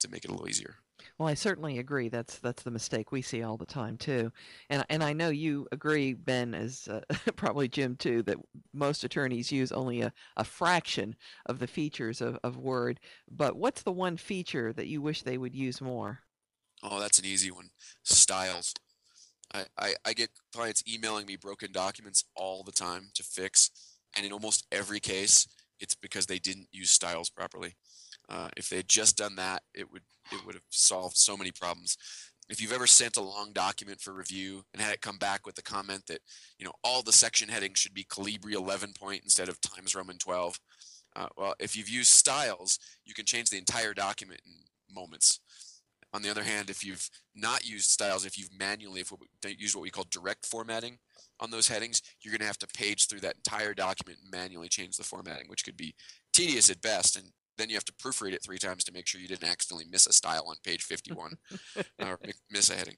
to 0.00 0.10
make 0.10 0.24
it 0.24 0.30
a 0.30 0.32
little 0.32 0.48
easier. 0.48 0.76
Well, 1.18 1.28
I 1.28 1.34
certainly 1.34 1.78
agree. 1.78 2.08
That's 2.08 2.38
that's 2.38 2.62
the 2.62 2.70
mistake 2.70 3.10
we 3.10 3.22
see 3.22 3.42
all 3.42 3.56
the 3.56 3.66
time 3.66 3.96
too, 3.96 4.30
and 4.70 4.84
and 4.88 5.02
I 5.02 5.12
know 5.12 5.30
you 5.30 5.66
agree, 5.72 6.14
Ben, 6.14 6.54
as 6.54 6.86
uh, 6.88 7.00
probably 7.36 7.66
Jim 7.68 7.96
too, 7.96 8.22
that 8.24 8.36
most 8.72 9.02
attorneys 9.02 9.50
use 9.50 9.72
only 9.72 10.02
a, 10.02 10.12
a 10.36 10.44
fraction 10.44 11.16
of 11.46 11.58
the 11.58 11.66
features 11.66 12.20
of, 12.20 12.38
of 12.44 12.56
Word. 12.56 13.00
But 13.30 13.56
what's 13.56 13.82
the 13.82 13.92
one 13.92 14.16
feature 14.16 14.72
that 14.74 14.86
you 14.86 15.02
wish 15.02 15.22
they 15.22 15.38
would 15.38 15.56
use 15.56 15.80
more? 15.80 16.20
Oh, 16.82 17.00
that's 17.00 17.18
an 17.18 17.24
easy 17.24 17.50
one. 17.50 17.70
Styles. 18.02 18.74
I, 19.54 19.64
I, 19.78 19.94
I 20.04 20.12
get 20.14 20.30
clients 20.54 20.82
emailing 20.88 21.26
me 21.26 21.36
broken 21.36 21.72
documents 21.72 22.24
all 22.34 22.62
the 22.62 22.72
time 22.72 23.10
to 23.14 23.22
fix, 23.22 23.70
and 24.16 24.24
in 24.26 24.32
almost 24.32 24.66
every 24.72 25.00
case, 25.00 25.46
it's 25.82 25.94
because 25.94 26.24
they 26.24 26.38
didn't 26.38 26.68
use 26.72 26.90
styles 26.90 27.28
properly. 27.28 27.74
Uh, 28.28 28.48
if 28.56 28.70
they 28.70 28.76
had 28.76 28.88
just 28.88 29.18
done 29.18 29.36
that, 29.36 29.62
it 29.74 29.92
would 29.92 30.02
it 30.30 30.46
would 30.46 30.54
have 30.54 30.64
solved 30.70 31.16
so 31.16 31.36
many 31.36 31.50
problems. 31.50 31.98
If 32.48 32.60
you've 32.60 32.72
ever 32.72 32.86
sent 32.86 33.16
a 33.16 33.22
long 33.22 33.52
document 33.52 34.00
for 34.00 34.12
review 34.12 34.62
and 34.72 34.80
had 34.80 34.94
it 34.94 35.00
come 35.00 35.18
back 35.18 35.44
with 35.44 35.56
the 35.56 35.62
comment 35.62 36.06
that 36.06 36.20
you 36.58 36.64
know 36.64 36.72
all 36.84 37.02
the 37.02 37.12
section 37.12 37.48
headings 37.48 37.78
should 37.78 37.94
be 37.94 38.04
Calibri 38.04 38.54
11 38.54 38.92
point 38.98 39.24
instead 39.24 39.48
of 39.48 39.60
Times 39.60 39.94
Roman 39.94 40.18
12, 40.18 40.58
uh, 41.16 41.26
well, 41.36 41.54
if 41.58 41.76
you've 41.76 41.88
used 41.88 42.12
styles, 42.12 42.78
you 43.04 43.12
can 43.12 43.26
change 43.26 43.50
the 43.50 43.58
entire 43.58 43.92
document 43.92 44.40
in 44.46 44.94
moments. 44.94 45.40
On 46.14 46.22
the 46.22 46.30
other 46.30 46.42
hand, 46.42 46.68
if 46.68 46.84
you've 46.84 47.08
not 47.34 47.66
used 47.66 47.90
styles, 47.90 48.26
if 48.26 48.38
you've 48.38 48.52
manually 48.56 49.00
if 49.00 49.10
we 49.10 49.56
use 49.58 49.74
what 49.74 49.82
we 49.82 49.90
call 49.90 50.04
direct 50.10 50.44
formatting, 50.44 50.98
on 51.42 51.50
those 51.50 51.68
headings, 51.68 52.02
you're 52.20 52.30
going 52.30 52.40
to 52.40 52.46
have 52.46 52.58
to 52.58 52.66
page 52.68 53.08
through 53.08 53.20
that 53.20 53.36
entire 53.36 53.74
document 53.74 54.18
and 54.22 54.30
manually 54.30 54.68
change 54.68 54.96
the 54.96 55.02
formatting, 55.02 55.48
which 55.48 55.64
could 55.64 55.76
be 55.76 55.94
tedious 56.32 56.70
at 56.70 56.80
best. 56.80 57.16
And 57.16 57.26
then 57.58 57.68
you 57.68 57.74
have 57.74 57.84
to 57.86 57.92
proofread 57.94 58.32
it 58.32 58.44
three 58.44 58.58
times 58.58 58.84
to 58.84 58.92
make 58.92 59.06
sure 59.06 59.20
you 59.20 59.28
didn't 59.28 59.48
accidentally 59.48 59.86
miss 59.90 60.06
a 60.06 60.12
style 60.12 60.44
on 60.48 60.56
page 60.64 60.84
51 60.84 61.36
or 62.00 62.18
miss 62.50 62.70
a 62.70 62.74
heading. 62.74 62.96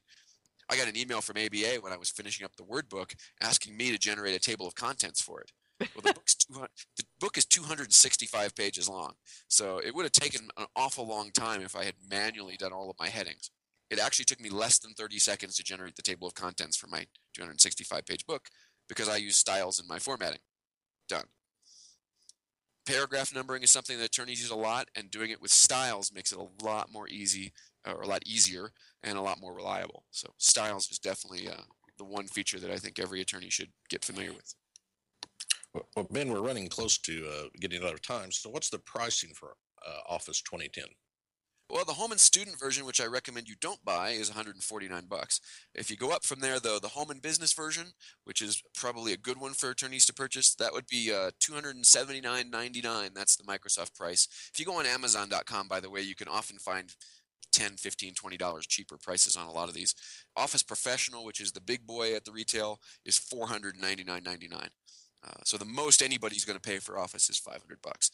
I 0.70 0.76
got 0.76 0.88
an 0.88 0.96
email 0.96 1.20
from 1.20 1.36
ABA 1.36 1.78
when 1.80 1.92
I 1.92 1.96
was 1.96 2.10
finishing 2.10 2.44
up 2.44 2.54
the 2.56 2.64
Word 2.64 2.88
book 2.88 3.14
asking 3.42 3.76
me 3.76 3.90
to 3.92 3.98
generate 3.98 4.34
a 4.34 4.40
table 4.40 4.66
of 4.66 4.74
contents 4.74 5.20
for 5.20 5.40
it. 5.40 5.50
Well, 5.94 6.02
the, 6.02 6.68
the 6.96 7.04
book 7.20 7.38
is 7.38 7.44
265 7.46 8.54
pages 8.54 8.88
long, 8.88 9.14
so 9.48 9.78
it 9.78 9.94
would 9.94 10.04
have 10.04 10.12
taken 10.12 10.48
an 10.56 10.66
awful 10.76 11.06
long 11.06 11.30
time 11.32 11.62
if 11.62 11.76
I 11.76 11.84
had 11.84 11.94
manually 12.08 12.56
done 12.56 12.72
all 12.72 12.90
of 12.90 12.96
my 12.98 13.08
headings. 13.08 13.50
It 13.90 13.98
actually 13.98 14.24
took 14.24 14.40
me 14.40 14.50
less 14.50 14.78
than 14.78 14.94
30 14.94 15.18
seconds 15.18 15.56
to 15.56 15.62
generate 15.62 15.96
the 15.96 16.02
table 16.02 16.26
of 16.26 16.34
contents 16.34 16.76
for 16.76 16.86
my 16.86 17.06
265 17.34 18.06
page 18.06 18.26
book 18.26 18.48
because 18.88 19.08
I 19.08 19.16
use 19.16 19.36
styles 19.36 19.80
in 19.80 19.86
my 19.86 19.98
formatting. 19.98 20.40
Done. 21.08 21.24
Paragraph 22.86 23.34
numbering 23.34 23.62
is 23.62 23.70
something 23.70 23.96
that 23.98 24.04
attorneys 24.04 24.42
use 24.42 24.50
a 24.50 24.56
lot, 24.56 24.88
and 24.94 25.10
doing 25.10 25.30
it 25.30 25.40
with 25.40 25.50
styles 25.50 26.12
makes 26.12 26.32
it 26.32 26.38
a 26.38 26.64
lot 26.64 26.92
more 26.92 27.08
easy, 27.08 27.52
or 27.86 28.02
a 28.02 28.06
lot 28.06 28.22
easier, 28.26 28.72
and 29.02 29.16
a 29.16 29.22
lot 29.22 29.40
more 29.40 29.54
reliable. 29.54 30.04
So 30.10 30.34
styles 30.36 30.90
is 30.90 30.98
definitely 30.98 31.48
uh, 31.48 31.62
the 31.96 32.04
one 32.04 32.26
feature 32.26 32.58
that 32.58 32.70
I 32.70 32.76
think 32.76 32.98
every 32.98 33.20
attorney 33.22 33.48
should 33.48 33.70
get 33.88 34.04
familiar 34.04 34.32
with. 34.32 34.54
Well, 35.74 36.06
Ben, 36.10 36.32
we're 36.32 36.40
running 36.40 36.68
close 36.68 36.98
to 36.98 37.26
uh, 37.26 37.48
getting 37.60 37.82
out 37.84 37.94
of 37.94 38.02
time. 38.02 38.30
So, 38.30 38.50
what's 38.50 38.70
the 38.70 38.78
pricing 38.78 39.30
for 39.34 39.56
uh, 39.86 40.00
Office 40.08 40.40
2010? 40.42 40.84
Well, 41.70 41.84
the 41.84 41.94
home 41.94 42.12
and 42.12 42.20
student 42.20 42.60
version, 42.60 42.84
which 42.84 43.00
I 43.00 43.06
recommend 43.06 43.48
you 43.48 43.54
don't 43.60 43.84
buy, 43.84 44.10
is 44.10 44.28
149 44.28 45.06
bucks. 45.08 45.40
If 45.74 45.90
you 45.90 45.96
go 45.96 46.10
up 46.10 46.24
from 46.24 46.40
there, 46.40 46.60
though, 46.60 46.78
the 46.78 46.88
home 46.88 47.10
and 47.10 47.22
business 47.22 47.54
version, 47.54 47.86
which 48.24 48.42
is 48.42 48.62
probably 48.76 49.12
a 49.12 49.16
good 49.16 49.40
one 49.40 49.54
for 49.54 49.70
attorneys 49.70 50.04
to 50.06 50.14
purchase, 50.14 50.54
that 50.56 50.74
would 50.74 50.86
be 50.86 51.10
uh, 51.10 51.30
279.99. 51.40 53.14
That's 53.14 53.36
the 53.36 53.44
Microsoft 53.44 53.94
price. 53.96 54.28
If 54.52 54.60
you 54.60 54.66
go 54.66 54.78
on 54.78 54.86
Amazon.com, 54.86 55.66
by 55.66 55.80
the 55.80 55.90
way, 55.90 56.02
you 56.02 56.14
can 56.14 56.28
often 56.28 56.58
find 56.58 56.92
10 57.52 57.76
15 57.76 58.14
20 58.14 58.36
dollars 58.36 58.66
cheaper 58.66 58.98
prices 58.98 59.36
on 59.36 59.46
a 59.46 59.52
lot 59.52 59.68
of 59.68 59.76
these 59.76 59.94
office 60.36 60.64
professional 60.64 61.24
which 61.24 61.40
is 61.40 61.52
the 61.52 61.60
big 61.60 61.86
boy 61.86 62.12
at 62.12 62.24
the 62.24 62.32
retail 62.32 62.80
is 63.04 63.16
499.99 63.16 64.70
uh, 65.24 65.40
so 65.44 65.56
the 65.56 65.64
most 65.64 66.02
anybody's 66.02 66.44
going 66.44 66.58
to 66.58 66.68
pay 66.68 66.78
for 66.78 66.98
office 66.98 67.30
is 67.30 67.38
500 67.38 67.80
bucks 67.82 68.10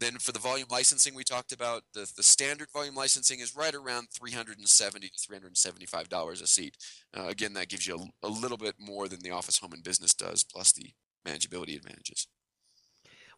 then 0.00 0.16
for 0.18 0.32
the 0.32 0.38
volume 0.38 0.66
licensing 0.70 1.14
we 1.14 1.24
talked 1.24 1.52
about, 1.52 1.82
the, 1.92 2.10
the 2.16 2.22
standard 2.22 2.68
volume 2.72 2.94
licensing 2.94 3.40
is 3.40 3.54
right 3.54 3.74
around 3.74 4.08
370 4.10 5.08
to 5.08 5.14
375 5.18 6.08
dollars 6.08 6.40
a 6.40 6.46
seat. 6.46 6.76
Uh, 7.16 7.26
again, 7.28 7.52
that 7.52 7.68
gives 7.68 7.86
you 7.86 7.96
a, 8.22 8.26
a 8.26 8.28
little 8.28 8.56
bit 8.56 8.74
more 8.78 9.08
than 9.08 9.20
the 9.20 9.30
Office 9.30 9.58
Home 9.58 9.74
and 9.74 9.84
Business 9.84 10.14
does, 10.14 10.42
plus 10.42 10.72
the 10.72 10.90
manageability 11.26 11.76
advantages. 11.76 12.26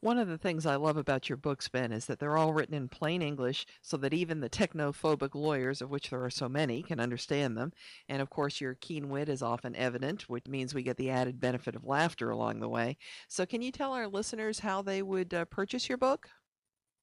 One 0.03 0.19
of 0.19 0.27
the 0.27 0.37
things 0.37 0.67
I 0.67 0.75
love 0.75 0.97
about 0.97 1.29
your 1.29 1.37
books, 1.37 1.69
Ben, 1.69 1.93
is 1.93 2.07
that 2.07 2.19
they're 2.19 2.37
all 2.37 2.53
written 2.53 2.75
in 2.75 2.88
plain 2.88 3.23
English 3.23 3.67
so 3.83 3.97
that 3.99 4.12
even 4.12 4.41
the 4.41 4.51
technophobic 4.51 5.37
lawyers, 5.37 5.81
of 5.81 5.91
which 5.91 6.11
there 6.11 6.25
are 6.25 6.29
so 6.29 6.49
many, 6.49 6.83
can 6.83 6.99
understand 6.99 7.57
them. 7.57 7.73
And 8.09 8.21
of 8.21 8.29
course, 8.29 8.61
your 8.61 8.75
keen 8.75 9.11
wit 9.11 9.29
is 9.29 9.43
often 9.43 9.77
evident, 9.77 10.29
which 10.29 10.49
means 10.49 10.75
we 10.75 10.83
get 10.83 10.97
the 10.97 11.11
added 11.11 11.38
benefit 11.38 11.77
of 11.77 11.85
laughter 11.85 12.31
along 12.31 12.59
the 12.59 12.69
way. 12.69 12.97
So, 13.29 13.47
can 13.47 13.62
you 13.62 13.71
tell 13.71 13.93
our 13.93 14.09
listeners 14.09 14.59
how 14.59 14.83
they 14.83 15.03
would 15.03 15.33
uh, 15.33 15.45
purchase 15.45 15.88
your 15.88 15.99
book? 15.99 16.29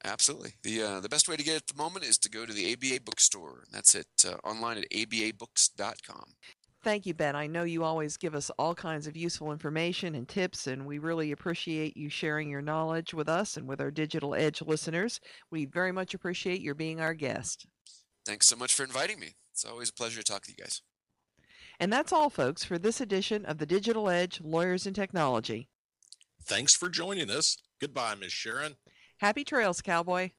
Absolutely. 0.03 0.55
The 0.63 0.81
uh, 0.81 0.99
the 0.99 1.07
best 1.07 1.29
way 1.29 1.37
to 1.37 1.43
get 1.43 1.53
it 1.53 1.63
at 1.63 1.67
the 1.67 1.81
moment 1.81 2.03
is 2.03 2.17
to 2.17 2.29
go 2.29 2.45
to 2.45 2.51
the 2.51 2.73
ABA 2.73 3.03
bookstore. 3.05 3.63
That's 3.71 3.95
it 3.95 4.07
uh, 4.27 4.35
online 4.45 4.77
at 4.77 4.89
ababooks.com. 4.91 6.33
Thank 6.81 7.05
you, 7.05 7.13
Ben. 7.13 7.35
I 7.35 7.45
know 7.47 7.63
you 7.63 7.83
always 7.83 8.15
give 8.15 8.33
us 8.33 8.49
all 8.57 8.73
kinds 8.73 9.05
of 9.05 9.17
useful 9.17 9.51
information 9.51 10.15
and 10.15 10.27
tips, 10.27 10.65
and 10.65 10.85
we 10.85 10.97
really 10.97 11.33
appreciate 11.33 11.97
you 11.97 12.09
sharing 12.09 12.49
your 12.49 12.61
knowledge 12.61 13.13
with 13.13 13.27
us 13.27 13.57
and 13.57 13.67
with 13.67 13.81
our 13.81 13.91
Digital 13.91 14.33
Edge 14.33 14.61
listeners. 14.61 15.19
We 15.51 15.65
very 15.65 15.91
much 15.91 16.13
appreciate 16.13 16.61
your 16.61 16.75
being 16.75 17.01
our 17.01 17.13
guest. 17.13 17.65
Thanks 18.25 18.47
so 18.47 18.55
much 18.55 18.73
for 18.73 18.83
inviting 18.83 19.19
me. 19.19 19.35
It's 19.51 19.65
always 19.65 19.89
a 19.89 19.93
pleasure 19.93 20.21
to 20.21 20.23
talk 20.23 20.43
to 20.43 20.51
you 20.51 20.63
guys. 20.63 20.81
And 21.81 21.91
that's 21.91 22.13
all, 22.13 22.29
folks, 22.29 22.63
for 22.63 22.77
this 22.77 23.01
edition 23.01 23.45
of 23.45 23.57
the 23.57 23.65
Digital 23.65 24.09
Edge 24.09 24.39
Lawyers 24.41 24.85
and 24.85 24.95
Technology. 24.95 25.67
Thanks 26.45 26.75
for 26.75 26.87
joining 26.87 27.29
us. 27.29 27.57
Goodbye, 27.81 28.15
Ms. 28.15 28.31
Sharon. 28.31 28.75
Happy 29.17 29.43
trails, 29.43 29.81
cowboy. 29.81 30.31